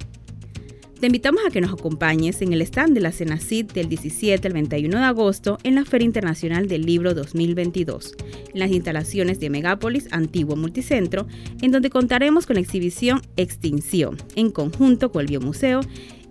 Te 1.02 1.08
invitamos 1.08 1.42
a 1.44 1.50
que 1.50 1.62
nos 1.62 1.74
acompañes 1.74 2.44
en 2.44 2.54
el 2.54 2.62
stand 2.62 2.94
de 2.94 3.02
la 3.02 3.12
CENACIT 3.12 3.74
del 3.74 3.90
17 3.90 4.48
al 4.48 4.54
21 4.54 5.00
de 5.00 5.04
agosto 5.04 5.58
en 5.64 5.74
la 5.74 5.84
Feria 5.84 6.06
Internacional 6.06 6.68
del 6.68 6.84
Libro 6.84 7.16
2022, 7.16 8.16
en 8.54 8.60
las 8.60 8.70
instalaciones 8.70 9.40
de 9.40 9.50
Megápolis 9.50 10.08
Antiguo 10.12 10.56
Multicentro, 10.56 11.26
en 11.64 11.72
donde 11.72 11.90
contaremos 11.90 12.46
con 12.46 12.54
la 12.54 12.60
exhibición 12.60 13.24
Extinción, 13.36 14.16
en 14.36 14.52
conjunto 14.52 15.12
con 15.12 15.22
el 15.22 15.28
Biomuseo, 15.30 15.82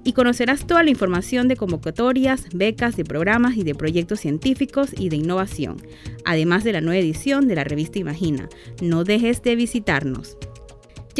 y 0.04 0.12
conocerás 0.12 0.64
toda 0.68 0.84
la 0.84 0.90
información 0.90 1.48
de 1.48 1.56
convocatorias, 1.56 2.46
becas, 2.54 2.96
de 2.96 3.04
programas 3.04 3.56
y 3.56 3.64
de 3.64 3.74
proyectos 3.74 4.20
científicos 4.20 4.90
y 4.96 5.08
de 5.08 5.16
innovación, 5.16 5.78
además 6.24 6.62
de 6.62 6.74
la 6.74 6.80
nueva 6.80 7.00
edición 7.00 7.48
de 7.48 7.56
la 7.56 7.64
revista 7.64 7.98
Imagina. 7.98 8.48
No 8.80 9.02
dejes 9.02 9.42
de 9.42 9.56
visitarnos. 9.56 10.36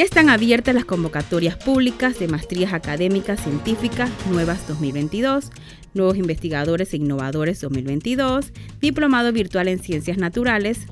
Ya 0.01 0.05
están 0.05 0.31
abiertas 0.31 0.75
las 0.75 0.87
convocatorias 0.87 1.57
públicas 1.57 2.19
de 2.19 2.27
maestrías 2.27 2.73
académicas 2.73 3.39
científicas 3.39 4.09
nuevas 4.31 4.67
2022, 4.67 5.51
nuevos 5.93 6.17
investigadores 6.17 6.95
e 6.95 6.97
innovadores 6.97 7.61
2022, 7.61 8.51
diplomado 8.81 9.31
virtual 9.31 9.69
en 9.69 9.79
ciencias 9.79 10.17
naturales 10.17 10.87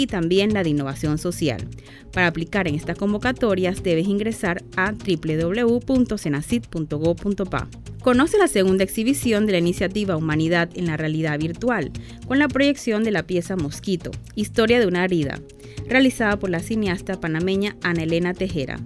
y 0.00 0.06
también 0.06 0.54
la 0.54 0.62
de 0.62 0.70
innovación 0.70 1.18
social. 1.18 1.68
Para 2.12 2.28
aplicar 2.28 2.66
en 2.66 2.74
estas 2.74 2.96
convocatorias 2.96 3.82
debes 3.82 4.08
ingresar 4.08 4.64
a 4.76 4.92
www.cenacit.gov.pa. 4.92 7.68
Conoce 8.02 8.38
la 8.38 8.48
segunda 8.48 8.82
exhibición 8.82 9.44
de 9.44 9.52
la 9.52 9.58
iniciativa 9.58 10.16
Humanidad 10.16 10.70
en 10.74 10.86
la 10.86 10.96
Realidad 10.96 11.38
Virtual, 11.38 11.92
con 12.26 12.38
la 12.38 12.48
proyección 12.48 13.04
de 13.04 13.10
la 13.10 13.24
pieza 13.24 13.56
Mosquito, 13.56 14.10
Historia 14.34 14.80
de 14.80 14.86
una 14.86 15.04
herida, 15.04 15.38
realizada 15.86 16.38
por 16.38 16.48
la 16.48 16.60
cineasta 16.60 17.20
panameña 17.20 17.76
Ana 17.82 18.04
Elena 18.04 18.32
Tejera. 18.32 18.80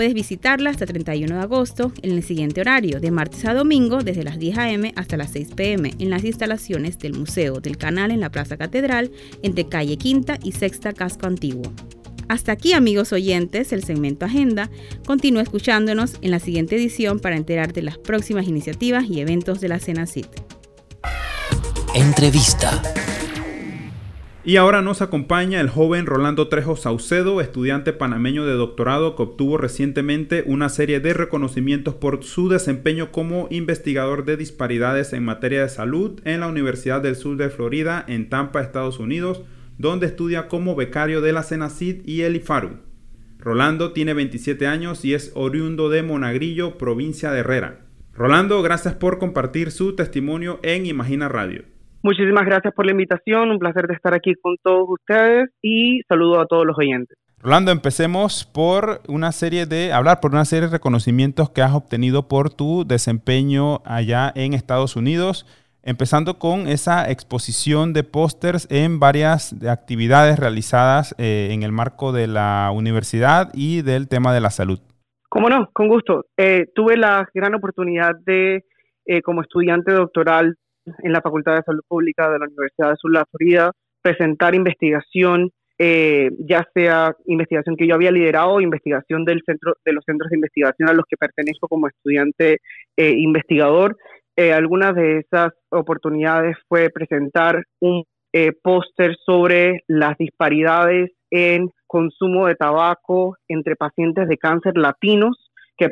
Puedes 0.00 0.14
visitarla 0.14 0.70
hasta 0.70 0.86
31 0.86 1.34
de 1.34 1.42
agosto 1.42 1.92
en 2.00 2.12
el 2.12 2.22
siguiente 2.22 2.62
horario, 2.62 3.00
de 3.00 3.10
martes 3.10 3.44
a 3.44 3.52
domingo 3.52 3.98
desde 4.02 4.24
las 4.24 4.38
10 4.38 4.56
a.m. 4.56 4.92
hasta 4.96 5.18
las 5.18 5.30
6 5.32 5.48
p.m. 5.54 5.92
en 5.98 6.08
las 6.08 6.24
instalaciones 6.24 6.98
del 6.98 7.12
Museo 7.12 7.60
del 7.60 7.76
Canal 7.76 8.10
en 8.10 8.20
la 8.20 8.30
Plaza 8.30 8.56
Catedral 8.56 9.10
entre 9.42 9.68
calle 9.68 9.98
Quinta 9.98 10.38
y 10.42 10.52
Sexta 10.52 10.94
Casco 10.94 11.26
Antiguo. 11.26 11.70
Hasta 12.28 12.52
aquí 12.52 12.72
amigos 12.72 13.12
oyentes, 13.12 13.74
el 13.74 13.84
segmento 13.84 14.24
Agenda. 14.24 14.70
Continúa 15.04 15.42
escuchándonos 15.42 16.14
en 16.22 16.30
la 16.30 16.40
siguiente 16.40 16.76
edición 16.76 17.20
para 17.20 17.36
enterarte 17.36 17.80
de 17.80 17.82
las 17.82 17.98
próximas 17.98 18.48
iniciativas 18.48 19.04
y 19.04 19.20
eventos 19.20 19.60
de 19.60 19.68
la 19.68 19.80
CENACIT. 19.80 20.28
Entrevista. 21.94 22.82
Y 24.42 24.56
ahora 24.56 24.80
nos 24.80 25.02
acompaña 25.02 25.60
el 25.60 25.68
joven 25.68 26.06
Rolando 26.06 26.48
Trejo 26.48 26.74
Saucedo, 26.74 27.42
estudiante 27.42 27.92
panameño 27.92 28.46
de 28.46 28.54
doctorado 28.54 29.14
que 29.14 29.22
obtuvo 29.22 29.58
recientemente 29.58 30.44
una 30.46 30.70
serie 30.70 30.98
de 31.00 31.12
reconocimientos 31.12 31.94
por 31.94 32.24
su 32.24 32.48
desempeño 32.48 33.12
como 33.12 33.48
investigador 33.50 34.24
de 34.24 34.38
disparidades 34.38 35.12
en 35.12 35.24
materia 35.24 35.62
de 35.62 35.68
salud 35.68 36.20
en 36.24 36.40
la 36.40 36.48
Universidad 36.48 37.02
del 37.02 37.16
Sur 37.16 37.36
de 37.36 37.50
Florida 37.50 38.02
en 38.08 38.30
Tampa, 38.30 38.62
Estados 38.62 38.98
Unidos 38.98 39.42
donde 39.80 40.06
estudia 40.06 40.46
como 40.46 40.76
becario 40.76 41.22
de 41.22 41.32
la 41.32 41.42
Senacid 41.42 42.06
y 42.06 42.20
el 42.20 42.36
IFARU. 42.36 42.80
Rolando 43.38 43.92
tiene 43.92 44.12
27 44.12 44.66
años 44.66 45.06
y 45.06 45.14
es 45.14 45.32
oriundo 45.34 45.88
de 45.88 46.02
Monagrillo, 46.02 46.76
provincia 46.76 47.32
de 47.32 47.40
Herrera. 47.40 47.86
Rolando, 48.12 48.60
gracias 48.60 48.92
por 48.92 49.18
compartir 49.18 49.70
su 49.70 49.96
testimonio 49.96 50.60
en 50.62 50.84
Imagina 50.84 51.30
Radio. 51.30 51.64
Muchísimas 52.02 52.44
gracias 52.46 52.72
por 52.74 52.86
la 52.86 52.92
invitación, 52.92 53.50
un 53.50 53.58
placer 53.58 53.86
de 53.86 53.94
estar 53.94 54.14
aquí 54.14 54.34
con 54.40 54.56
todos 54.62 54.88
ustedes 54.88 55.50
y 55.60 56.00
saludo 56.08 56.40
a 56.40 56.46
todos 56.46 56.64
los 56.66 56.78
oyentes. 56.78 57.18
Rolando, 57.42 57.72
empecemos 57.72 58.44
por 58.44 59.00
una 59.08 59.32
serie 59.32 59.66
de, 59.66 59.92
hablar 59.92 60.20
por 60.20 60.32
una 60.32 60.44
serie 60.44 60.66
de 60.66 60.72
reconocimientos 60.72 61.50
que 61.50 61.62
has 61.62 61.74
obtenido 61.74 62.28
por 62.28 62.50
tu 62.50 62.84
desempeño 62.86 63.80
allá 63.84 64.32
en 64.34 64.54
Estados 64.54 64.96
Unidos 64.96 65.46
empezando 65.82 66.38
con 66.38 66.66
esa 66.66 67.10
exposición 67.10 67.92
de 67.92 68.04
pósters 68.04 68.68
en 68.70 69.00
varias 69.00 69.54
actividades 69.66 70.38
realizadas 70.38 71.14
eh, 71.18 71.48
en 71.52 71.62
el 71.62 71.72
marco 71.72 72.12
de 72.12 72.26
la 72.26 72.70
universidad 72.74 73.50
y 73.54 73.82
del 73.82 74.08
tema 74.08 74.34
de 74.34 74.40
la 74.40 74.50
salud. 74.50 74.80
Cómo 75.28 75.48
no, 75.48 75.70
con 75.72 75.88
gusto. 75.88 76.26
Eh, 76.36 76.66
tuve 76.74 76.96
la 76.96 77.28
gran 77.32 77.54
oportunidad 77.54 78.12
de, 78.26 78.64
eh, 79.06 79.22
como 79.22 79.42
estudiante 79.42 79.92
doctoral 79.92 80.56
en 81.02 81.12
la 81.12 81.20
Facultad 81.20 81.56
de 81.56 81.62
Salud 81.62 81.82
Pública 81.86 82.30
de 82.30 82.38
la 82.38 82.46
Universidad 82.46 82.90
de 82.90 82.96
Sur 82.96 83.12
de 83.12 83.18
la 83.18 83.26
Florida, 83.30 83.72
presentar 84.02 84.54
investigación, 84.54 85.50
ya 85.78 86.68
sea 86.74 87.16
investigación 87.24 87.74
que 87.74 87.86
yo 87.86 87.94
había 87.94 88.10
liderado 88.10 88.60
investigación 88.60 89.24
del 89.24 89.40
centro, 89.46 89.76
de 89.82 89.94
los 89.94 90.04
centros 90.04 90.28
de 90.28 90.36
investigación 90.36 90.90
a 90.90 90.92
los 90.92 91.06
que 91.08 91.16
pertenezco 91.16 91.68
como 91.68 91.88
estudiante 91.88 92.58
investigador. 92.98 93.96
Eh, 94.36 94.54
algunas 94.54 94.94
de 94.94 95.18
esas 95.18 95.52
oportunidades 95.70 96.56
fue 96.66 96.88
presentar 96.88 97.62
un 97.80 98.04
eh, 98.32 98.52
póster 98.62 99.16
sobre 99.26 99.80
las 99.86 100.16
disparidades 100.16 101.10
en 101.30 101.68
consumo 101.86 102.46
de 102.46 102.54
tabaco 102.54 103.36
entre 103.48 103.76
pacientes 103.76 104.28
de 104.28 104.38
cáncer 104.38 104.78
latinos 104.78 105.50
que 105.76 105.90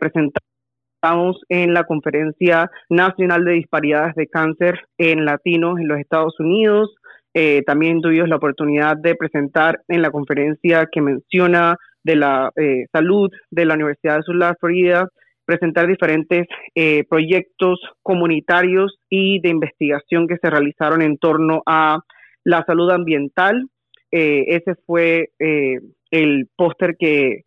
presentamos 1.01 1.41
en 1.49 1.75
la 1.75 1.85
Conferencia 1.85 2.71
Nacional 2.89 3.45
de 3.45 3.53
Disparidades 3.53 4.15
de 4.15 4.27
Cáncer 4.27 4.81
en 4.99 5.25
Latinos 5.25 5.79
en 5.79 5.89
los 5.89 5.99
Estados 5.99 6.39
Unidos. 6.39 6.95
Eh, 7.35 7.63
también 7.67 8.01
tuvimos 8.01 8.29
la 8.29 8.37
oportunidad 8.37 8.97
de 8.97 9.15
presentar 9.15 9.81
en 9.89 10.03
la 10.03 10.11
conferencia 10.11 10.89
que 10.91 11.01
menciona 11.01 11.77
de 12.03 12.17
la 12.17 12.51
salud 12.93 13.31
de 13.51 13.65
la 13.65 13.75
Universidad 13.75 14.17
de 14.17 14.23
Sur 14.23 14.35
de 14.35 14.41
la 14.41 14.57
Florida 14.59 15.09
presentar 15.49 15.87
diferentes 15.87 16.47
eh, 16.75 17.05
proyectos 17.09 17.81
comunitarios 18.03 18.99
y 19.09 19.41
de 19.41 19.49
investigación 19.49 20.29
que 20.29 20.37
se 20.37 20.51
realizaron 20.51 21.01
en 21.01 21.17
torno 21.17 21.63
a 21.65 22.01
la 22.45 22.63
salud 22.67 22.91
ambiental. 22.91 23.67
Eh, 24.13 24.45
ese 24.49 24.75
fue 24.87 25.31
eh, 25.39 25.79
el 26.11 26.51
póster 26.55 26.97
que 26.99 27.45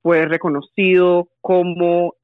fue 0.00 0.24
reconocido 0.24 1.28
como 1.42 2.14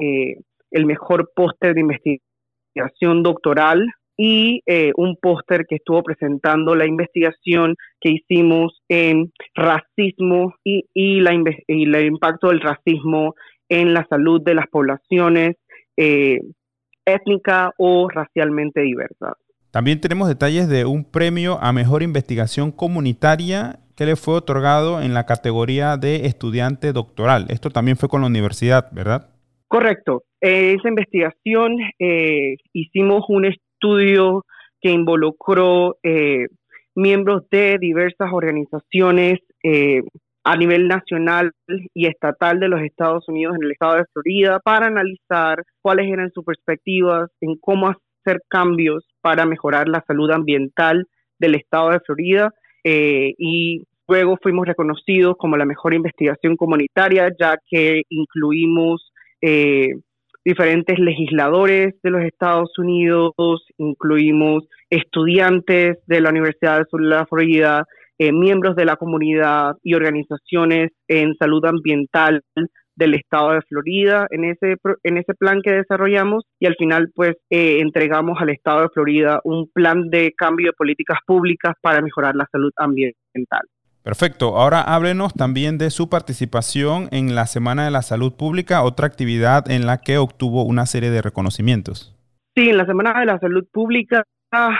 el 0.71 0.87
mejor 0.87 1.31
póster 1.35 1.75
de 1.75 1.81
investigación 1.81 3.23
doctoral 3.23 3.87
y 4.21 4.63
un 4.97 5.17
póster 5.17 5.65
que 5.69 5.77
estuvo 5.77 6.03
presentando 6.03 6.75
la 6.75 6.87
investigación 6.87 7.77
que 8.01 8.11
hicimos 8.11 8.77
en 8.89 9.33
racismo 9.55 10.55
y, 10.65 10.87
y, 10.93 11.21
la, 11.21 11.33
y 11.35 11.85
el 11.85 12.05
impacto 12.05 12.49
del 12.49 12.61
racismo 12.61 13.35
en 13.69 13.95
la 13.95 14.07
salud 14.09 14.43
de 14.43 14.55
las 14.55 14.67
poblaciones 14.69 15.57
eh, 15.97 16.41
étnica 17.05 17.73
o 17.77 18.09
racialmente 18.09 18.81
diversas. 18.81 19.33
También 19.71 20.01
tenemos 20.01 20.29
detalles 20.29 20.69
de 20.69 20.85
un 20.85 21.05
premio 21.05 21.59
a 21.61 21.73
mejor 21.73 22.03
investigación 22.03 22.73
comunitaria 22.73 23.81
que 23.97 24.07
le 24.07 24.17
fue 24.17 24.35
otorgado 24.35 25.03
en 25.03 25.13
la 25.13 25.27
categoría 25.27 25.97
de 25.97 26.27
estudiante 26.27 26.93
doctoral. 26.93 27.47
Esto 27.49 27.71
también 27.71 27.97
fue 27.97 28.09
con 28.09 28.21
la 28.21 28.29
universidad, 28.29 28.91
¿verdad? 28.93 29.29
Correcto. 29.69 30.25
esa 30.41 30.89
investigación 30.89 31.77
hicimos 32.73 33.25
un 33.29 33.45
estudio 33.45 34.45
que 34.81 34.91
involucró 34.91 35.97
miembros 36.95 37.43
de 37.51 37.77
diversas 37.79 38.33
organizaciones 38.33 39.41
a 40.49 40.57
nivel 40.57 40.89
nacional 40.89 41.53
y 41.93 42.07
estatal 42.07 42.59
de 42.59 42.69
los 42.69 42.81
Estados 42.81 43.29
Unidos 43.29 43.57
en 43.57 43.65
el 43.65 43.73
estado 43.73 43.97
de 43.97 44.07
Florida 44.15 44.61
para 44.61 44.87
analizar 44.87 45.63
cuáles 45.83 46.11
eran 46.11 46.31
sus 46.33 46.43
perspectivas 46.43 47.31
en 47.43 47.57
cómo 47.57 47.89
hacer 47.89 48.41
cambios 48.49 49.05
para 49.21 49.45
mejorar 49.45 49.89
la 49.89 50.03
salud 50.07 50.31
ambiental 50.31 51.07
del 51.39 51.55
estado 51.55 51.91
de 51.91 52.01
Florida 52.01 52.51
eh, 52.83 53.35
y 53.37 53.85
luego 54.09 54.39
fuimos 54.43 54.67
reconocidos 54.67 55.37
como 55.39 55.59
la 55.59 55.67
mejor 55.67 55.93
investigación 55.93 56.57
comunitaria 56.57 57.31
ya 57.39 57.59
que 57.69 58.03
incluimos 58.09 59.13
eh, 59.41 59.91
diferentes 60.45 60.99
legisladores 60.99 61.95
de 62.03 62.11
los 62.11 62.23
Estados 62.23 62.79
Unidos, 62.79 63.33
incluimos 63.77 64.65
estudiantes 64.91 65.99
de 66.07 66.21
la 66.21 66.31
Universidad 66.31 66.79
de 66.79 66.87
la 67.01 67.27
Florida, 67.27 67.85
eh, 68.19 68.33
miembros 68.33 68.75
de 68.75 68.85
la 68.85 68.97
comunidad 68.97 69.77
y 69.83 69.95
organizaciones 69.95 70.91
en 71.07 71.35
salud 71.37 71.65
ambiental 71.65 72.43
del 72.97 73.15
estado 73.15 73.53
de 73.53 73.63
Florida 73.63 74.27
en 74.31 74.45
ese, 74.45 74.77
en 75.05 75.19
ese 75.19 75.35
plan 75.35 75.61
que 75.63 75.71
desarrollamos 75.71 76.45
y 76.59 76.67
al 76.67 76.75
final 76.75 77.11
pues 77.15 77.37
eh, 77.49 77.79
entregamos 77.81 78.39
al 78.41 78.51
estado 78.51 78.83
de 78.83 78.89
Florida 78.89 79.41
un 79.45 79.71
plan 79.73 80.11
de 80.11 80.33
cambio 80.37 80.69
de 80.69 80.73
políticas 80.73 81.19
públicas 81.25 81.75
para 81.81 82.03
mejorar 82.03 82.35
la 82.35 82.49
salud 82.51 82.73
ambiental. 82.77 83.63
Perfecto. 84.09 84.57
Ahora 84.57 84.81
háblenos 84.81 85.35
también 85.35 85.77
de 85.77 85.91
su 85.91 86.09
participación 86.09 87.09
en 87.13 87.35
la 87.35 87.45
Semana 87.45 87.85
de 87.85 87.91
la 87.91 88.01
Salud 88.01 88.33
Pública, 88.33 88.83
otra 88.83 89.07
actividad 89.07 89.71
en 89.71 89.85
la 89.85 89.99
que 89.99 90.17
obtuvo 90.17 90.63
una 90.63 90.87
serie 90.87 91.11
de 91.11 91.21
reconocimientos. 91.21 92.17
Sí, 92.57 92.71
en 92.71 92.79
la 92.79 92.87
Semana 92.87 93.21
de 93.21 93.27
la 93.27 93.39
Salud 93.39 93.67
Pública 93.71 94.25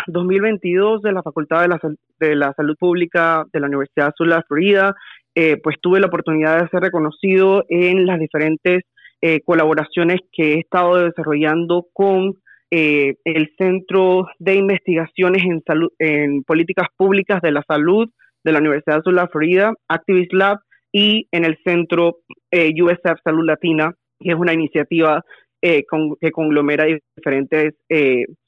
2022 0.07 1.03
de 1.03 1.13
la 1.13 1.23
Facultad 1.23 1.61
de 1.61 1.69
la, 1.69 1.79
de 2.21 2.37
la 2.37 2.55
Salud 2.55 2.75
Pública 2.79 3.45
de 3.53 3.61
la 3.61 3.67
Universidad 3.67 4.15
Sur 4.17 4.29
de 4.29 4.35
la 4.35 4.43
Florida, 4.49 4.95
eh, 5.35 5.59
pues 5.63 5.77
tuve 5.83 6.01
la 6.01 6.07
oportunidad 6.07 6.63
de 6.63 6.69
ser 6.71 6.81
reconocido 6.81 7.67
en 7.69 8.07
las 8.07 8.19
diferentes 8.19 8.85
eh, 9.21 9.41
colaboraciones 9.45 10.21
que 10.33 10.55
he 10.55 10.61
estado 10.61 11.05
desarrollando 11.05 11.85
con 11.93 12.33
eh, 12.71 13.17
el 13.25 13.51
Centro 13.59 14.27
de 14.39 14.55
Investigaciones 14.55 15.43
en, 15.45 15.63
salud, 15.67 15.91
en 15.99 16.45
Políticas 16.45 16.89
Públicas 16.97 17.43
de 17.43 17.53
la 17.53 17.63
Salud 17.69 18.09
de 18.45 18.53
la 18.53 18.59
Universidad 18.59 19.03
de 19.05 19.13
la 19.13 19.29
Florida, 19.29 19.73
Activist 19.89 20.33
Lab, 20.33 20.59
y 20.93 21.29
en 21.33 21.45
el 21.45 21.59
Centro 21.65 22.19
USF 22.51 23.21
Salud 23.23 23.45
Latina, 23.45 23.93
que 24.19 24.31
es 24.31 24.37
una 24.37 24.55
iniciativa 24.55 25.23
que 25.61 26.31
conglomera 26.33 26.87
diferentes 26.87 27.75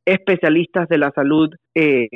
especialistas 0.04 0.88
de 0.88 0.98
la 0.98 1.10
salud 1.10 1.50
eh, 1.74 2.08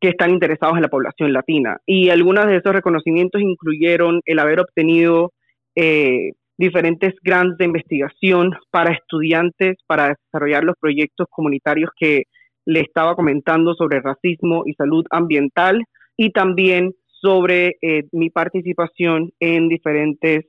que 0.00 0.08
están 0.08 0.30
interesados 0.30 0.76
en 0.76 0.82
la 0.82 0.88
población 0.88 1.32
latina. 1.32 1.78
Y 1.86 2.10
algunos 2.10 2.46
de 2.46 2.56
esos 2.56 2.72
reconocimientos 2.72 3.40
incluyeron 3.40 4.20
el 4.24 4.38
haber 4.38 4.60
obtenido 4.60 5.32
eh, 5.74 6.32
diferentes 6.58 7.14
grants 7.22 7.56
de 7.58 7.64
investigación 7.64 8.54
para 8.70 8.92
estudiantes 8.92 9.76
para 9.86 10.14
desarrollar 10.14 10.64
los 10.64 10.76
proyectos 10.78 11.26
comunitarios 11.30 11.90
que 11.98 12.24
le 12.66 12.80
estaba 12.80 13.14
comentando 13.14 13.74
sobre 13.74 14.00
racismo 14.00 14.62
y 14.66 14.74
salud 14.74 15.04
ambiental 15.10 15.82
y 16.16 16.30
también 16.30 16.94
sobre 17.20 17.76
eh, 17.80 18.04
mi 18.12 18.30
participación 18.30 19.32
en 19.40 19.68
diferentes 19.68 20.44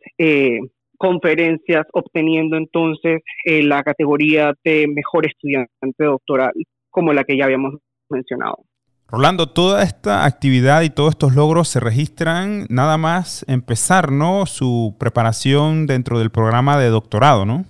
conferencias, 0.97 1.85
obteniendo 1.93 2.57
entonces 2.57 3.21
eh, 3.45 3.63
la 3.63 3.83
categoría 3.83 4.53
de 4.63 4.87
mejor 4.87 5.25
estudiante 5.25 5.69
doctoral, 6.03 6.51
como 6.89 7.13
la 7.13 7.23
que 7.23 7.37
ya 7.37 7.45
habíamos 7.45 7.75
mencionado. 8.09 8.57
Rolando, 9.09 9.47
toda 9.47 9.83
esta 9.83 10.25
actividad 10.25 10.81
y 10.81 10.89
todos 10.89 11.11
estos 11.11 11.33
logros 11.33 11.69
se 11.69 11.79
registran 11.79 12.65
nada 12.69 12.97
más 12.97 13.45
empezar, 13.47 14.11
¿no? 14.11 14.45
Su 14.45 14.97
preparación 14.99 15.87
dentro 15.87 16.19
del 16.19 16.29
programa 16.29 16.77
de 16.77 16.89
doctorado, 16.89 17.45
¿no? 17.45 17.63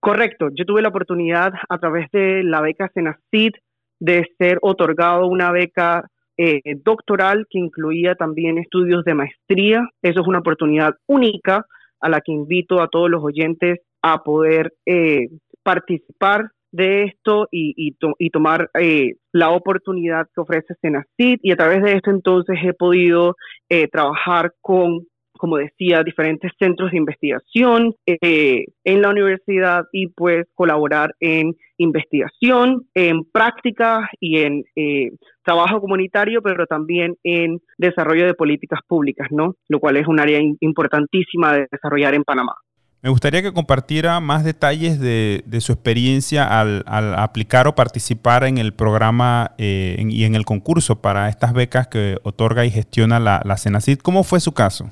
Correcto. 0.00 0.48
Yo 0.56 0.64
tuve 0.64 0.82
la 0.82 0.88
oportunidad 0.88 1.52
a 1.68 1.78
través 1.78 2.10
de 2.10 2.42
la 2.42 2.60
beca 2.60 2.90
Senacid 2.92 3.52
de 4.00 4.26
ser 4.38 4.58
otorgado 4.62 5.28
una 5.28 5.52
beca 5.52 6.04
eh, 6.42 6.76
doctoral 6.84 7.46
que 7.48 7.58
incluía 7.58 8.14
también 8.14 8.58
estudios 8.58 9.04
de 9.04 9.14
maestría. 9.14 9.88
Eso 10.02 10.20
es 10.20 10.26
una 10.26 10.40
oportunidad 10.40 10.94
única 11.06 11.66
a 12.00 12.08
la 12.08 12.20
que 12.20 12.32
invito 12.32 12.82
a 12.82 12.88
todos 12.88 13.08
los 13.08 13.22
oyentes 13.22 13.78
a 14.02 14.22
poder 14.22 14.74
eh, 14.86 15.28
participar 15.62 16.50
de 16.72 17.04
esto 17.04 17.48
y, 17.52 17.94
y, 18.18 18.30
tomar 18.30 18.70
eh, 18.80 19.12
la 19.30 19.50
oportunidad 19.50 20.26
que 20.34 20.40
ofrece 20.40 20.74
Senacid 20.80 21.38
y 21.42 21.52
a 21.52 21.56
través 21.56 21.82
de 21.82 21.92
esto 21.92 22.10
entonces 22.10 22.56
he 22.64 22.72
podido 22.72 23.36
eh, 23.68 23.88
trabajar 23.88 24.52
con 24.62 25.06
como 25.42 25.56
decía, 25.56 26.04
diferentes 26.04 26.52
centros 26.56 26.92
de 26.92 26.98
investigación 26.98 27.96
eh, 28.06 28.64
en 28.84 29.02
la 29.02 29.08
universidad 29.08 29.86
y 29.90 30.06
pues 30.06 30.46
colaborar 30.54 31.16
en 31.18 31.56
investigación, 31.78 32.86
en 32.94 33.24
práctica 33.24 34.08
y 34.20 34.38
en 34.38 34.62
eh, 34.76 35.10
trabajo 35.44 35.80
comunitario, 35.80 36.42
pero 36.42 36.64
también 36.66 37.16
en 37.24 37.58
desarrollo 37.76 38.24
de 38.24 38.34
políticas 38.34 38.78
públicas, 38.86 39.26
¿no? 39.32 39.56
Lo 39.68 39.80
cual 39.80 39.96
es 39.96 40.06
un 40.06 40.20
área 40.20 40.38
importantísima 40.60 41.54
de 41.54 41.66
desarrollar 41.72 42.14
en 42.14 42.22
Panamá. 42.22 42.54
Me 43.02 43.10
gustaría 43.10 43.42
que 43.42 43.52
compartiera 43.52 44.20
más 44.20 44.44
detalles 44.44 45.00
de, 45.00 45.42
su 45.58 45.72
experiencia 45.72 46.60
al, 46.60 46.84
aplicar 46.86 47.66
o 47.66 47.74
participar 47.74 48.44
en 48.44 48.58
el 48.58 48.74
programa 48.74 49.56
eh, 49.58 49.96
y 50.08 50.22
en 50.22 50.36
el 50.36 50.44
concurso 50.44 51.02
para 51.02 51.28
estas 51.28 51.52
becas 51.52 51.88
que 51.88 52.18
otorga 52.22 52.64
y 52.64 52.70
gestiona 52.70 53.18
la, 53.18 53.42
la 53.44 53.56
Senacid. 53.56 53.98
¿Cómo 53.98 54.22
fue 54.22 54.38
su 54.38 54.52
caso? 54.52 54.88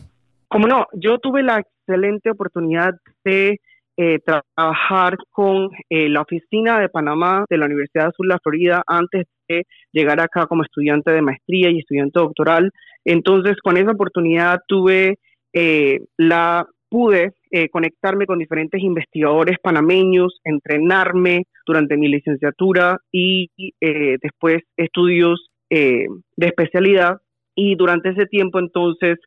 Como 0.51 0.67
no, 0.67 0.87
yo 0.95 1.19
tuve 1.19 1.45
la 1.45 1.61
excelente 1.61 2.29
oportunidad 2.29 2.95
de 3.25 3.61
eh, 3.97 4.19
trabajar 4.19 5.17
con 5.31 5.69
eh, 5.89 6.09
la 6.09 6.23
oficina 6.23 6.81
de 6.81 6.89
Panamá 6.89 7.45
de 7.49 7.57
la 7.57 7.67
Universidad 7.67 8.07
de 8.07 8.13
Sur 8.17 8.27
de 8.27 8.39
Florida 8.43 8.83
antes 8.89 9.29
de 9.49 9.65
llegar 9.93 10.21
acá 10.21 10.47
como 10.47 10.65
estudiante 10.65 11.13
de 11.13 11.23
maestría 11.23 11.71
y 11.71 11.79
estudiante 11.79 12.19
doctoral. 12.19 12.73
Entonces, 13.05 13.59
con 13.63 13.77
esa 13.77 13.93
oportunidad 13.93 14.59
tuve 14.67 15.19
eh, 15.53 16.01
la 16.17 16.67
pude 16.89 17.35
conectarme 17.71 18.27
con 18.27 18.41
diferentes 18.41 18.81
investigadores 18.81 19.59
panameños, 19.63 20.41
entrenarme 20.43 21.45
durante 21.65 21.97
mi 21.97 22.09
licenciatura 22.09 22.99
y 23.13 23.49
después 23.81 24.63
estudios 24.77 25.51
de 25.71 26.09
especialidad. 26.37 27.19
Y 27.55 27.77
durante 27.77 28.11
ese 28.11 28.27
tiempo 28.27 28.59
entonces 28.59 29.19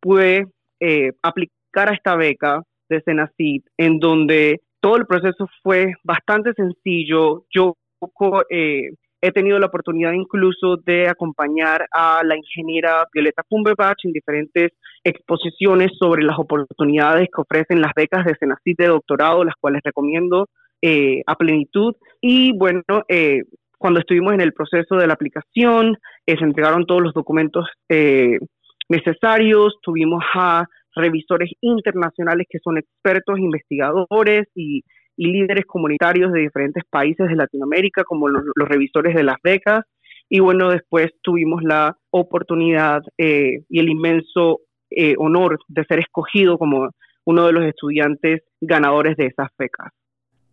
pude 0.00 0.46
eh, 0.80 1.12
aplicar 1.22 1.88
a 1.88 1.94
esta 1.94 2.16
beca 2.16 2.62
de 2.88 3.00
Senacid, 3.02 3.62
en 3.76 3.98
donde 3.98 4.60
todo 4.80 4.96
el 4.96 5.06
proceso 5.06 5.48
fue 5.62 5.94
bastante 6.04 6.52
sencillo. 6.54 7.44
Yo 7.50 7.76
eh, 8.50 8.90
he 9.20 9.32
tenido 9.32 9.58
la 9.58 9.66
oportunidad 9.66 10.12
incluso 10.12 10.76
de 10.76 11.08
acompañar 11.08 11.86
a 11.92 12.22
la 12.24 12.36
ingeniera 12.36 13.04
Violeta 13.12 13.42
Cumberbatch 13.48 14.04
en 14.04 14.12
diferentes 14.12 14.70
exposiciones 15.02 15.90
sobre 15.98 16.22
las 16.22 16.38
oportunidades 16.38 17.28
que 17.34 17.40
ofrecen 17.40 17.80
las 17.80 17.92
becas 17.94 18.24
de 18.24 18.36
Senacid 18.36 18.76
de 18.78 18.86
doctorado, 18.86 19.44
las 19.44 19.56
cuales 19.60 19.82
recomiendo 19.84 20.48
eh, 20.80 21.22
a 21.26 21.34
plenitud. 21.34 21.94
Y 22.20 22.56
bueno, 22.56 22.82
cuando 23.78 24.00
estuvimos 24.00 24.34
en 24.34 24.40
el 24.40 24.52
proceso 24.52 24.96
de 24.96 25.06
la 25.06 25.14
aplicación, 25.14 25.98
se 26.26 26.44
entregaron 26.44 26.86
todos 26.86 27.02
los 27.02 27.14
documentos 27.14 27.66
necesarios, 28.88 29.78
tuvimos 29.82 30.22
a 30.34 30.64
revisores 30.94 31.50
internacionales 31.60 32.46
que 32.48 32.58
son 32.62 32.78
expertos, 32.78 33.38
investigadores 33.38 34.48
y, 34.54 34.82
líderes 35.20 35.66
comunitarios 35.66 36.32
de 36.32 36.42
diferentes 36.42 36.84
países 36.88 37.26
de 37.26 37.34
Latinoamérica, 37.34 38.04
como 38.04 38.28
los, 38.28 38.44
revisores 38.54 39.16
de 39.16 39.24
las 39.24 39.34
becas. 39.42 39.80
Y 40.28 40.38
bueno, 40.38 40.70
después 40.70 41.08
tuvimos 41.22 41.60
la 41.64 41.96
oportunidad 42.12 43.02
eh, 43.18 43.64
y 43.68 43.80
el 43.80 43.88
inmenso 43.88 44.60
eh, 44.90 45.14
honor 45.18 45.58
de 45.66 45.84
ser 45.86 45.98
escogido 45.98 46.56
como 46.56 46.90
uno 47.24 47.46
de 47.46 47.52
los 47.52 47.64
estudiantes 47.64 48.42
ganadores 48.60 49.16
de 49.16 49.26
esas 49.26 49.48
becas. 49.58 49.92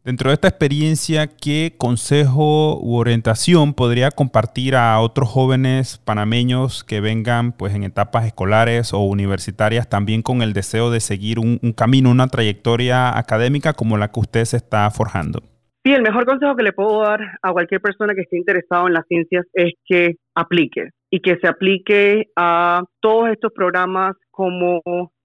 Dentro 0.06 0.30
de 0.30 0.36
esta 0.36 0.50
experiencia, 0.50 1.26
¿qué 1.26 1.74
consejo 1.80 2.80
u 2.80 2.98
orientación 2.98 3.74
podría 3.74 4.12
compartir 4.12 4.76
a 4.76 5.00
otros 5.00 5.28
jóvenes 5.28 5.98
panameños 5.98 6.84
que 6.84 7.02
vengan 7.02 7.54
pues, 7.54 7.74
en 7.74 7.82
etapas 7.82 8.28
escolares 8.28 8.94
o 8.94 9.00
universitarias 9.00 9.89
también 9.89 10.22
con 10.22 10.44
el 10.44 10.54
deseo 10.54 10.91
de 10.91 11.00
seguir 11.00 11.39
un, 11.39 11.58
camino, 11.76 12.12
una 12.12 12.28
trayectoria 12.28 13.18
académica 13.18 13.74
como 13.74 13.98
la 13.98 14.12
que 14.12 14.20
usted 14.20 14.46
se 14.46 14.58
está 14.58 14.91
forjando? 14.91 15.39
Sí, 15.84 15.91
el 15.91 16.04
mejor 16.04 16.28
consejo 16.28 16.56
que 16.56 16.62
le 16.62 16.74
puedo 16.74 17.02
dar 17.02 17.22
a 17.41 17.52
cualquier 17.52 17.82
persona 17.82 18.13
que 18.13 18.22
esté 18.22 18.38
interesado 18.38 18.86
en 18.86 18.94
las 18.94 19.08
ciencias 19.08 19.48
es 19.54 19.74
que 19.88 20.18
aplique 20.36 20.89
y 21.10 21.20
que 21.20 21.38
se 21.41 21.48
aplique 21.48 22.26
a 22.36 22.84
todos 23.00 23.30
estos 23.30 23.52
programas 23.54 24.13
como 24.30 24.84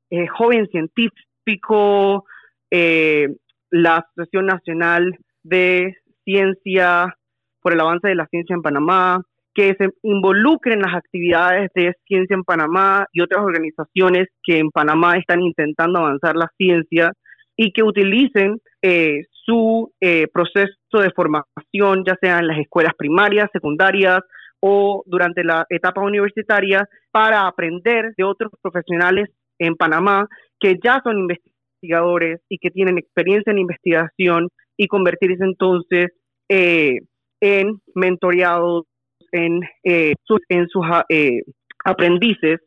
eh, 0.08 0.26
joven 0.26 0.66
científico, 0.68 2.24
eh, 2.70 3.28
la 3.70 3.98
Asociación 3.98 4.46
Nacional 4.46 5.16
de 5.42 5.94
Ciencia 6.24 7.14
por 7.60 7.72
el 7.72 7.80
avance 7.80 8.08
de 8.08 8.14
la 8.14 8.26
ciencia 8.26 8.54
en 8.54 8.62
Panamá, 8.62 9.22
que 9.54 9.74
se 9.78 9.88
involucren 10.02 10.78
en 10.78 10.82
las 10.82 10.94
actividades 10.94 11.70
de 11.74 11.94
ciencia 12.06 12.34
en 12.34 12.44
Panamá 12.44 13.06
y 13.12 13.20
otras 13.20 13.42
organizaciones 13.44 14.28
que 14.42 14.58
en 14.58 14.70
Panamá 14.70 15.16
están 15.16 15.40
intentando 15.40 15.98
avanzar 15.98 16.36
la 16.36 16.48
ciencia 16.56 17.12
y 17.56 17.72
que 17.72 17.82
utilicen 17.82 18.58
eh, 18.80 19.24
su 19.44 19.92
eh, 20.00 20.28
proceso 20.32 20.72
de 20.92 21.10
formación, 21.10 22.04
ya 22.06 22.16
sea 22.20 22.38
en 22.38 22.46
las 22.46 22.58
escuelas 22.58 22.94
primarias, 22.96 23.50
secundarias 23.52 24.20
o 24.60 25.02
durante 25.06 25.42
la 25.42 25.66
etapa 25.68 26.00
universitaria, 26.00 26.88
para 27.10 27.46
aprender 27.46 28.12
de 28.16 28.24
otros 28.24 28.52
profesionales 28.62 29.28
en 29.58 29.74
Panamá 29.74 30.26
que 30.58 30.78
ya 30.82 31.00
son 31.02 31.18
investigadores 31.18 31.59
y 31.82 32.58
que 32.58 32.70
tienen 32.70 32.98
experiencia 32.98 33.50
en 33.50 33.58
investigación 33.58 34.48
y 34.76 34.86
convertirse 34.86 35.44
entonces 35.44 36.08
eh, 36.48 36.98
en 37.40 37.80
mentoreados, 37.94 38.84
en, 39.32 39.60
eh, 39.84 40.14
sus, 40.24 40.40
en 40.48 40.68
sus 40.68 40.84
eh, 41.08 41.42
aprendices, 41.84 42.60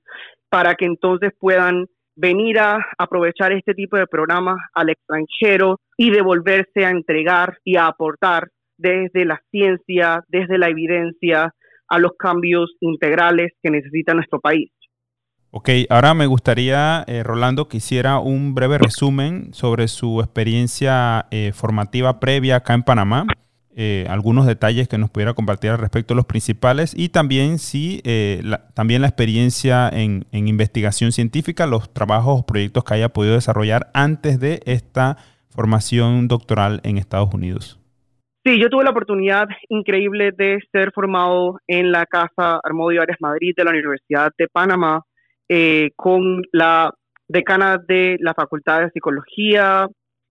para 0.49 0.75
que 0.75 0.85
entonces 0.85 1.31
puedan 1.39 1.85
venir 2.15 2.59
a 2.59 2.77
aprovechar 2.97 3.51
este 3.51 3.73
tipo 3.73 3.97
de 3.97 4.07
programas 4.07 4.57
al 4.73 4.89
extranjero 4.89 5.79
y 5.97 6.11
devolverse 6.11 6.85
a 6.85 6.91
entregar 6.91 7.57
y 7.63 7.75
a 7.75 7.87
aportar 7.87 8.49
desde 8.77 9.25
la 9.25 9.41
ciencia, 9.51 10.23
desde 10.27 10.57
la 10.57 10.69
evidencia, 10.69 11.53
a 11.87 11.99
los 11.99 12.13
cambios 12.17 12.75
integrales 12.79 13.51
que 13.61 13.69
necesita 13.69 14.13
nuestro 14.13 14.39
país. 14.39 14.71
Ok, 15.55 15.69
ahora 15.89 16.15
me 16.15 16.25
gustaría, 16.25 17.03
eh, 17.07 17.21
Rolando, 17.21 17.67
que 17.67 17.77
hiciera 17.77 18.17
un 18.17 18.55
breve 18.55 18.79
resumen 18.79 19.53
sobre 19.53 19.87
su 19.87 20.19
experiencia 20.19 21.27
formativa 21.53 22.19
previa 22.19 22.55
acá 22.57 22.73
en 22.73 22.83
Panamá 22.83 23.27
eh, 23.75 24.05
algunos 24.07 24.45
detalles 24.45 24.87
que 24.87 24.99
nos 24.99 25.09
pudiera 25.09 25.33
compartir 25.33 25.71
al 25.71 25.79
respecto 25.79 26.13
de 26.13 26.17
los 26.17 26.27
principales 26.27 26.93
y 26.95 27.09
también 27.09 27.57
si 27.57 28.01
eh, 28.03 28.39
la, 28.43 28.67
también 28.75 29.01
la 29.01 29.07
experiencia 29.07 29.89
en, 29.89 30.27
investigación 30.31 31.11
científica, 31.11 31.65
los 31.65 31.91
trabajos 31.91 32.41
o 32.41 32.45
proyectos 32.45 32.83
que 32.83 32.93
haya 32.93 33.09
podido 33.09 33.33
desarrollar 33.33 33.89
antes 33.95 34.39
de 34.39 34.59
esta 34.65 35.17
formación 35.49 36.27
doctoral 36.27 36.81
en 36.83 36.99
Estados 36.99 37.33
Unidos. 37.33 37.79
Sí, 38.45 38.59
yo 38.59 38.69
tuve 38.69 38.83
la 38.83 38.91
oportunidad 38.91 39.47
increíble 39.69 40.31
de 40.37 40.59
ser 40.71 40.91
formado 40.91 41.57
en 41.65 41.91
la 41.91 42.05
Casa 42.05 42.59
Armodio 42.63 43.01
Arias 43.01 43.17
Madrid 43.21 43.53
de 43.57 43.63
la 43.63 43.71
Universidad 43.71 44.31
de 44.37 44.47
Panamá 44.49 45.01
eh, 45.49 45.91
con 45.95 46.41
la 46.51 46.93
decana 47.27 47.77
de 47.77 48.17
la 48.19 48.33
Facultad 48.33 48.81
de 48.81 48.91
Psicología, 48.91 49.87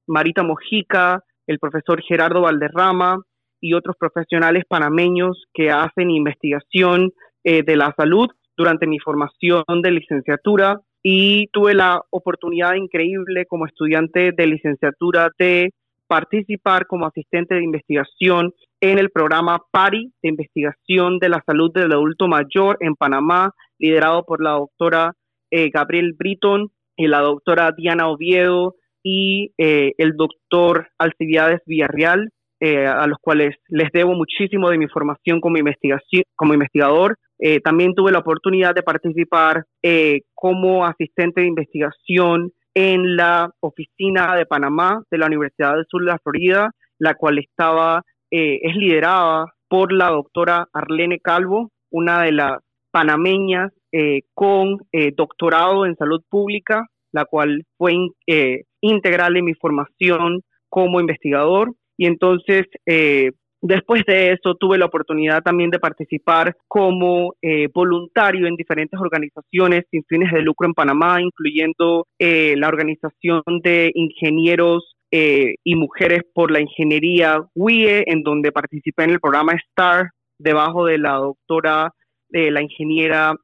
Marita 0.06 0.42
Mojica, 0.42 1.22
el 1.46 1.58
profesor 1.58 2.02
Gerardo 2.02 2.42
Valderrama, 2.42 3.18
y 3.62 3.74
otros 3.74 3.96
profesionales 3.96 4.64
panameños 4.68 5.44
que 5.54 5.70
hacen 5.70 6.10
investigación 6.10 7.12
eh, 7.44 7.62
de 7.62 7.76
la 7.76 7.94
salud 7.96 8.28
durante 8.56 8.86
mi 8.86 8.98
formación 8.98 9.64
de 9.82 9.90
licenciatura 9.92 10.80
y 11.02 11.46
tuve 11.52 11.74
la 11.74 12.02
oportunidad 12.10 12.74
increíble 12.74 13.46
como 13.46 13.66
estudiante 13.66 14.32
de 14.32 14.46
licenciatura 14.46 15.30
de 15.38 15.70
participar 16.06 16.86
como 16.86 17.06
asistente 17.06 17.54
de 17.54 17.64
investigación 17.64 18.52
en 18.80 18.98
el 18.98 19.10
programa 19.10 19.62
PARI 19.70 20.12
de 20.22 20.28
investigación 20.28 21.18
de 21.18 21.28
la 21.28 21.42
salud 21.46 21.72
del 21.72 21.92
adulto 21.92 22.28
mayor 22.28 22.76
en 22.80 22.94
Panamá, 22.96 23.52
liderado 23.82 24.24
por 24.24 24.42
la 24.42 24.52
doctora 24.52 25.12
eh, 25.50 25.68
Gabriel 25.68 26.14
Britton 26.16 26.70
y 26.96 27.08
la 27.08 27.20
doctora 27.20 27.72
Diana 27.76 28.08
Oviedo 28.08 28.76
y 29.02 29.52
eh, 29.58 29.92
el 29.98 30.16
doctor 30.16 30.88
Alcibiades 30.96 31.60
Villarreal. 31.66 32.30
Eh, 32.64 32.86
a 32.86 33.08
los 33.08 33.18
cuales 33.20 33.56
les 33.66 33.90
debo 33.90 34.14
muchísimo 34.14 34.70
de 34.70 34.78
mi 34.78 34.86
formación 34.86 35.40
como, 35.40 35.58
investigación, 35.58 36.22
como 36.36 36.54
investigador. 36.54 37.18
Eh, 37.40 37.58
también 37.58 37.92
tuve 37.92 38.12
la 38.12 38.20
oportunidad 38.20 38.72
de 38.72 38.84
participar 38.84 39.64
eh, 39.82 40.20
como 40.32 40.86
asistente 40.86 41.40
de 41.40 41.48
investigación 41.48 42.52
en 42.72 43.16
la 43.16 43.50
oficina 43.58 44.36
de 44.36 44.46
Panamá 44.46 45.02
de 45.10 45.18
la 45.18 45.26
Universidad 45.26 45.74
del 45.74 45.86
Sur 45.88 46.02
de 46.02 46.12
la 46.12 46.20
Florida, 46.22 46.70
la 47.00 47.14
cual 47.14 47.40
estaba, 47.40 48.02
es 48.30 48.76
liderada 48.76 49.46
por 49.68 49.92
la 49.92 50.10
doctora 50.10 50.68
Arlene 50.72 51.18
Calvo, 51.18 51.72
una 51.90 52.22
de 52.22 52.30
las 52.30 52.60
panameñas 52.92 53.72
con 54.34 54.78
doctorado 55.16 55.84
en 55.84 55.96
salud 55.96 56.22
pública, 56.30 56.86
la 57.12 57.24
cual 57.24 57.64
fue 57.76 57.94
integral 58.80 59.36
en 59.36 59.44
mi 59.44 59.54
formación 59.54 60.42
como 60.72 61.00
investigador. 61.00 61.74
Y 61.98 62.06
entonces, 62.06 62.64
eh, 62.86 63.32
después 63.60 64.04
de 64.06 64.32
eso, 64.32 64.54
tuve 64.54 64.78
la 64.78 64.86
oportunidad 64.86 65.42
también 65.42 65.70
de 65.70 65.78
participar 65.78 66.56
como 66.66 67.34
eh, 67.42 67.68
voluntario 67.74 68.46
en 68.46 68.56
diferentes 68.56 68.98
organizaciones 68.98 69.84
sin 69.90 70.02
fines 70.04 70.32
de 70.32 70.40
lucro 70.40 70.66
en 70.66 70.72
Panamá, 70.72 71.20
incluyendo 71.20 72.06
eh, 72.18 72.54
la 72.56 72.68
Organización 72.68 73.42
de 73.62 73.90
Ingenieros 73.94 74.94
y 75.14 75.76
Mujeres 75.76 76.22
por 76.32 76.50
la 76.50 76.62
Ingeniería 76.62 77.38
WIE, 77.54 78.04
en 78.06 78.22
donde 78.22 78.50
participé 78.50 79.04
en 79.04 79.10
el 79.10 79.20
programa 79.20 79.52
STAR, 79.68 80.08
debajo 80.38 80.86
de 80.86 80.96
la 80.96 81.16
doctora, 81.16 81.92
de 82.32 82.50
la 82.50 82.62
ingeniera 82.62 83.34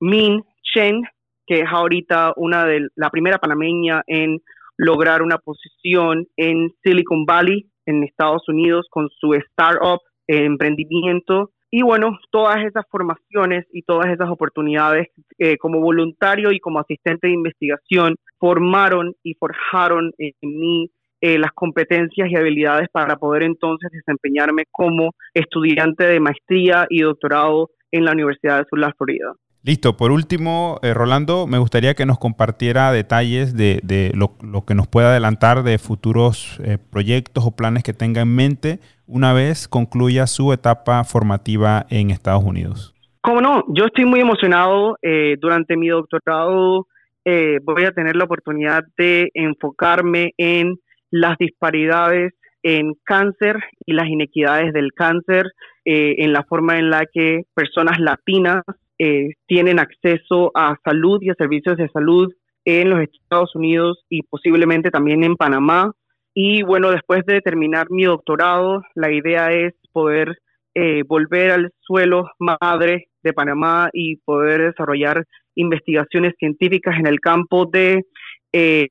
Min 0.00 0.42
Chen, 0.62 1.02
que 1.46 1.60
es 1.60 1.66
ahorita 1.68 2.32
una 2.36 2.64
de 2.66 2.88
la 2.94 3.10
primera 3.10 3.38
panameña 3.38 4.02
en 4.06 4.40
lograr 4.76 5.22
una 5.22 5.38
posición 5.38 6.26
en 6.36 6.70
Silicon 6.82 7.24
Valley 7.24 7.66
en 7.86 8.04
Estados 8.04 8.48
Unidos 8.48 8.86
con 8.90 9.08
su 9.10 9.34
startup, 9.34 10.00
eh, 10.26 10.44
emprendimiento. 10.44 11.50
Y 11.70 11.82
bueno, 11.82 12.18
todas 12.30 12.64
esas 12.64 12.84
formaciones 12.90 13.64
y 13.72 13.82
todas 13.82 14.12
esas 14.12 14.28
oportunidades 14.28 15.08
eh, 15.38 15.56
como 15.56 15.80
voluntario 15.80 16.52
y 16.52 16.60
como 16.60 16.80
asistente 16.80 17.28
de 17.28 17.34
investigación 17.34 18.16
formaron 18.38 19.14
y 19.22 19.34
forjaron 19.34 20.12
en 20.18 20.34
mí 20.42 20.90
eh, 21.20 21.38
las 21.38 21.52
competencias 21.52 22.28
y 22.30 22.36
habilidades 22.36 22.88
para 22.92 23.16
poder 23.16 23.44
entonces 23.44 23.90
desempeñarme 23.92 24.64
como 24.70 25.12
estudiante 25.32 26.04
de 26.04 26.20
maestría 26.20 26.86
y 26.90 27.02
doctorado 27.02 27.70
en 27.92 28.04
la 28.04 28.12
Universidad 28.12 28.58
de 28.58 28.64
Sur 28.68 28.80
de 28.80 28.86
la 28.86 28.92
Florida. 28.94 29.32
Listo, 29.64 29.96
por 29.96 30.10
último, 30.10 30.80
eh, 30.82 30.92
Rolando, 30.92 31.46
me 31.46 31.58
gustaría 31.58 31.94
que 31.94 32.04
nos 32.04 32.18
compartiera 32.18 32.90
detalles 32.90 33.56
de, 33.56 34.10
lo, 34.12 34.64
que 34.66 34.74
nos 34.74 34.88
pueda 34.88 35.10
adelantar 35.10 35.62
de 35.62 35.78
futuros 35.78 36.60
eh, 36.64 36.78
proyectos 36.90 37.46
o 37.46 37.54
planes 37.54 37.84
que 37.84 37.92
tenga 37.92 38.22
en 38.22 38.34
mente 38.34 38.80
una 39.06 39.32
vez 39.32 39.68
concluya 39.68 40.26
su 40.26 40.52
etapa 40.52 41.04
formativa 41.04 41.86
en 41.90 42.10
Estados 42.10 42.42
Unidos. 42.42 42.92
Cómo 43.20 43.40
no, 43.40 43.62
yo 43.68 43.84
estoy 43.84 44.04
muy 44.04 44.18
emocionado. 44.18 44.96
Eh, 45.00 45.36
durante 45.40 45.76
mi 45.76 45.88
doctorado 45.88 46.88
voy 47.24 47.84
a 47.84 47.92
tener 47.92 48.16
la 48.16 48.24
oportunidad 48.24 48.82
de 48.98 49.30
enfocarme 49.34 50.32
en 50.38 50.74
las 51.12 51.38
disparidades 51.38 52.32
en 52.62 52.94
cáncer 53.04 53.56
y 53.86 53.92
las 53.92 54.08
inequidades 54.08 54.72
del 54.72 54.92
cáncer, 54.92 55.46
en 55.84 56.32
la 56.32 56.44
forma 56.44 56.78
en 56.78 56.90
la 56.90 57.06
que 57.12 57.42
personas 57.54 57.98
latinas 57.98 58.62
eh, 59.04 59.30
tienen 59.48 59.80
acceso 59.80 60.52
a 60.54 60.76
salud 60.84 61.20
y 61.22 61.30
a 61.30 61.34
servicios 61.34 61.76
de 61.76 61.88
salud 61.88 62.32
en 62.64 62.88
los 62.90 63.00
Estados 63.00 63.52
Unidos 63.56 64.04
y 64.08 64.22
posiblemente 64.22 64.92
también 64.92 65.24
en 65.24 65.34
Panamá. 65.34 65.90
Y 66.34 66.62
bueno, 66.62 66.92
después 66.92 67.26
de 67.26 67.40
terminar 67.40 67.88
mi 67.90 68.04
doctorado, 68.04 68.80
la 68.94 69.10
idea 69.10 69.50
es 69.50 69.74
poder 69.90 70.38
eh, 70.76 71.02
volver 71.04 71.50
al 71.50 71.72
suelo 71.80 72.30
madre 72.38 73.08
de 73.24 73.32
Panamá 73.32 73.90
y 73.92 74.18
poder 74.18 74.70
desarrollar 74.70 75.24
investigaciones 75.56 76.34
científicas 76.38 76.96
en 76.96 77.08
el 77.08 77.18
campo 77.18 77.66
de 77.66 78.04
eh, 78.52 78.88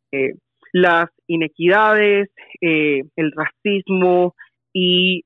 las 0.74 1.10
inequidades, 1.28 2.30
el 2.62 3.32
racismo 3.36 4.36
y 4.74 5.24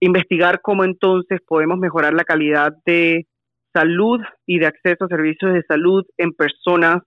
investigar 0.00 0.60
cómo 0.62 0.84
entonces 0.84 1.40
podemos 1.46 1.78
mejorar 1.78 2.14
la 2.14 2.24
calidad 2.24 2.72
de 2.86 3.26
salud 3.72 4.20
y 4.46 4.58
de 4.58 4.66
acceso 4.66 5.04
a 5.04 5.08
servicios 5.08 5.54
de 5.54 5.62
salud 5.62 6.04
en 6.18 6.32
personas 6.32 7.02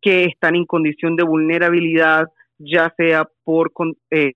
que 0.00 0.24
están 0.24 0.54
en 0.54 0.64
condición 0.64 1.16
de 1.16 1.24
vulnerabilidad, 1.24 2.26
ya 2.58 2.92
sea 2.96 3.24
por, 3.44 3.72
eh, 4.10 4.32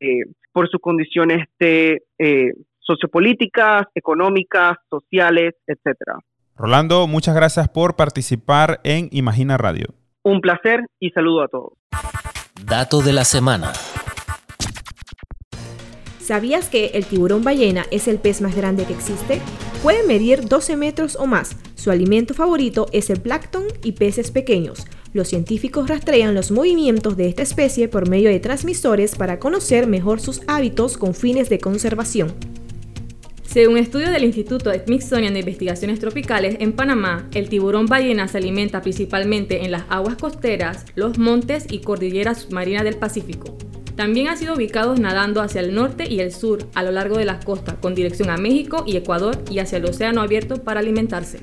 por 0.53 0.69
sus 0.69 0.81
condiciones 0.81 1.47
de, 1.59 2.03
eh, 2.19 2.53
sociopolíticas, 2.81 3.85
económicas, 3.95 4.79
sociales, 4.89 5.55
etcétera. 5.67 6.19
Rolando, 6.57 7.07
muchas 7.07 7.35
gracias 7.35 7.69
por 7.69 7.97
participar 7.97 8.81
en 8.85 9.09
Imagina 9.13 9.57
Radio. 9.57 9.87
Un 10.23 10.41
placer 10.41 10.85
y 10.99 11.11
saludo 11.11 11.43
a 11.43 11.49
todos. 11.49 11.73
Dato 12.67 13.01
de 13.03 13.13
la 13.13 13.25
semana. 13.25 13.73
¿Sabías 16.21 16.69
que 16.69 16.87
el 16.95 17.07
tiburón 17.07 17.43
ballena 17.43 17.87
es 17.91 18.07
el 18.07 18.19
pez 18.19 18.41
más 18.41 18.55
grande 18.55 18.85
que 18.85 18.93
existe? 18.93 19.41
Puede 19.83 20.07
medir 20.07 20.47
12 20.47 20.77
metros 20.77 21.17
o 21.17 21.27
más. 21.27 21.57
Su 21.75 21.91
alimento 21.91 22.35
favorito 22.35 22.87
es 22.93 23.11
el 23.11 23.21
plancton 23.21 23.65
y 23.83 23.93
peces 23.93 24.31
pequeños. 24.31 24.87
Los 25.13 25.29
científicos 25.29 25.89
rastrean 25.89 26.35
los 26.35 26.51
movimientos 26.51 27.17
de 27.17 27.29
esta 27.29 27.43
especie 27.43 27.89
por 27.89 28.09
medio 28.09 28.31
de 28.31 28.41
transmisores 28.41 29.17
para 29.17 29.39
conocer 29.39 29.87
mejor 29.87 30.21
sus 30.21 30.43
hábitos 30.47 30.99
con 30.99 31.15
fines 31.15 31.49
de 31.49 31.59
conservación. 31.59 32.35
Según 33.53 33.79
estudio 33.79 34.13
del 34.13 34.23
Instituto 34.23 34.73
Smithsonian 34.73 35.33
de 35.33 35.41
Investigaciones 35.41 35.99
Tropicales, 35.99 36.59
en 36.61 36.73
Panamá, 36.73 37.27
el 37.35 37.49
tiburón 37.49 37.87
ballena 37.87 38.29
se 38.29 38.39
alimenta 38.39 38.81
principalmente 38.81 39.65
en 39.65 39.73
las 39.73 39.83
aguas 39.89 40.15
costeras, 40.15 40.85
los 40.95 41.19
montes 41.19 41.67
y 41.69 41.81
cordilleras 41.81 42.43
submarinas 42.43 42.85
del 42.85 42.95
Pacífico. 42.95 43.59
También 43.97 44.29
ha 44.29 44.37
sido 44.37 44.55
ubicado 44.55 44.95
nadando 44.95 45.43
hacia 45.43 45.63
el 45.63 45.75
norte 45.75 46.09
y 46.09 46.21
el 46.21 46.31
sur 46.31 46.61
a 46.77 46.85
lo 46.85 46.93
largo 46.93 47.19
de 47.19 47.25
las 47.25 47.45
costas 47.45 47.75
con 47.75 47.97
dirección 47.97 48.31
a 48.31 48.37
México 48.37 48.85
y 48.87 48.97
Ecuador 48.97 49.37
y 49.51 49.59
hacia 49.59 49.79
el 49.79 49.87
océano 49.87 50.23
abierto 50.23 50.63
para 50.63 50.79
alimentarse. 50.79 51.41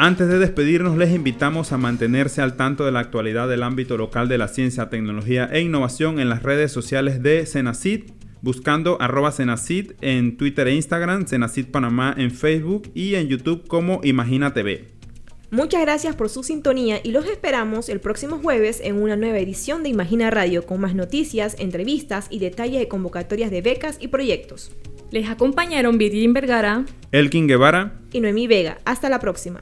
Antes 0.00 0.26
de 0.26 0.40
despedirnos, 0.40 0.96
les 0.96 1.14
invitamos 1.14 1.70
a 1.70 1.78
mantenerse 1.78 2.42
al 2.42 2.56
tanto 2.56 2.84
de 2.84 2.90
la 2.90 2.98
actualidad 2.98 3.48
del 3.48 3.62
ámbito 3.62 3.96
local 3.96 4.28
de 4.28 4.38
la 4.38 4.48
ciencia, 4.48 4.90
tecnología 4.90 5.48
e 5.52 5.60
innovación 5.60 6.18
en 6.18 6.28
las 6.28 6.42
redes 6.42 6.72
sociales 6.72 7.22
de 7.22 7.46
Cenacid 7.46 8.06
buscando 8.42 9.00
arroba 9.00 9.32
Cenacid 9.32 9.92
en 10.02 10.36
Twitter 10.36 10.68
e 10.68 10.74
Instagram, 10.74 11.26
Cenacid 11.26 11.68
Panamá 11.68 12.14
en 12.18 12.30
Facebook 12.30 12.90
y 12.94 13.14
en 13.14 13.28
YouTube 13.28 13.66
como 13.66 14.00
Imagina 14.04 14.52
TV. 14.52 14.88
Muchas 15.50 15.82
gracias 15.82 16.16
por 16.16 16.30
su 16.30 16.42
sintonía 16.42 17.00
y 17.02 17.10
los 17.10 17.26
esperamos 17.26 17.88
el 17.88 18.00
próximo 18.00 18.38
jueves 18.38 18.80
en 18.82 19.00
una 19.00 19.16
nueva 19.16 19.38
edición 19.38 19.82
de 19.82 19.90
Imagina 19.90 20.30
Radio 20.30 20.64
con 20.64 20.80
más 20.80 20.94
noticias, 20.94 21.56
entrevistas 21.58 22.26
y 22.30 22.38
detalles 22.38 22.80
de 22.80 22.88
convocatorias 22.88 23.50
de 23.50 23.60
becas 23.60 23.98
y 24.00 24.08
proyectos. 24.08 24.72
Les 25.10 25.28
acompañaron 25.28 25.98
Virgin 25.98 26.32
Vergara, 26.32 26.86
Elkin 27.12 27.46
Guevara 27.46 28.00
y 28.12 28.20
Noemí 28.20 28.46
Vega. 28.46 28.78
Hasta 28.86 29.10
la 29.10 29.20
próxima. 29.20 29.60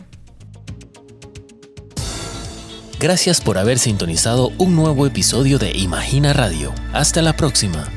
Gracias 3.01 3.41
por 3.41 3.59
haber 3.59 3.81
sintonizado 3.81 4.53
un 4.59 4.77
nuevo 4.77 5.09
episodio 5.09 5.59
de 5.59 5.73
Imagina 5.77 6.33
Radio. 6.33 6.73
Hasta 6.93 7.21
la 7.21 7.35
próxima. 7.35 7.89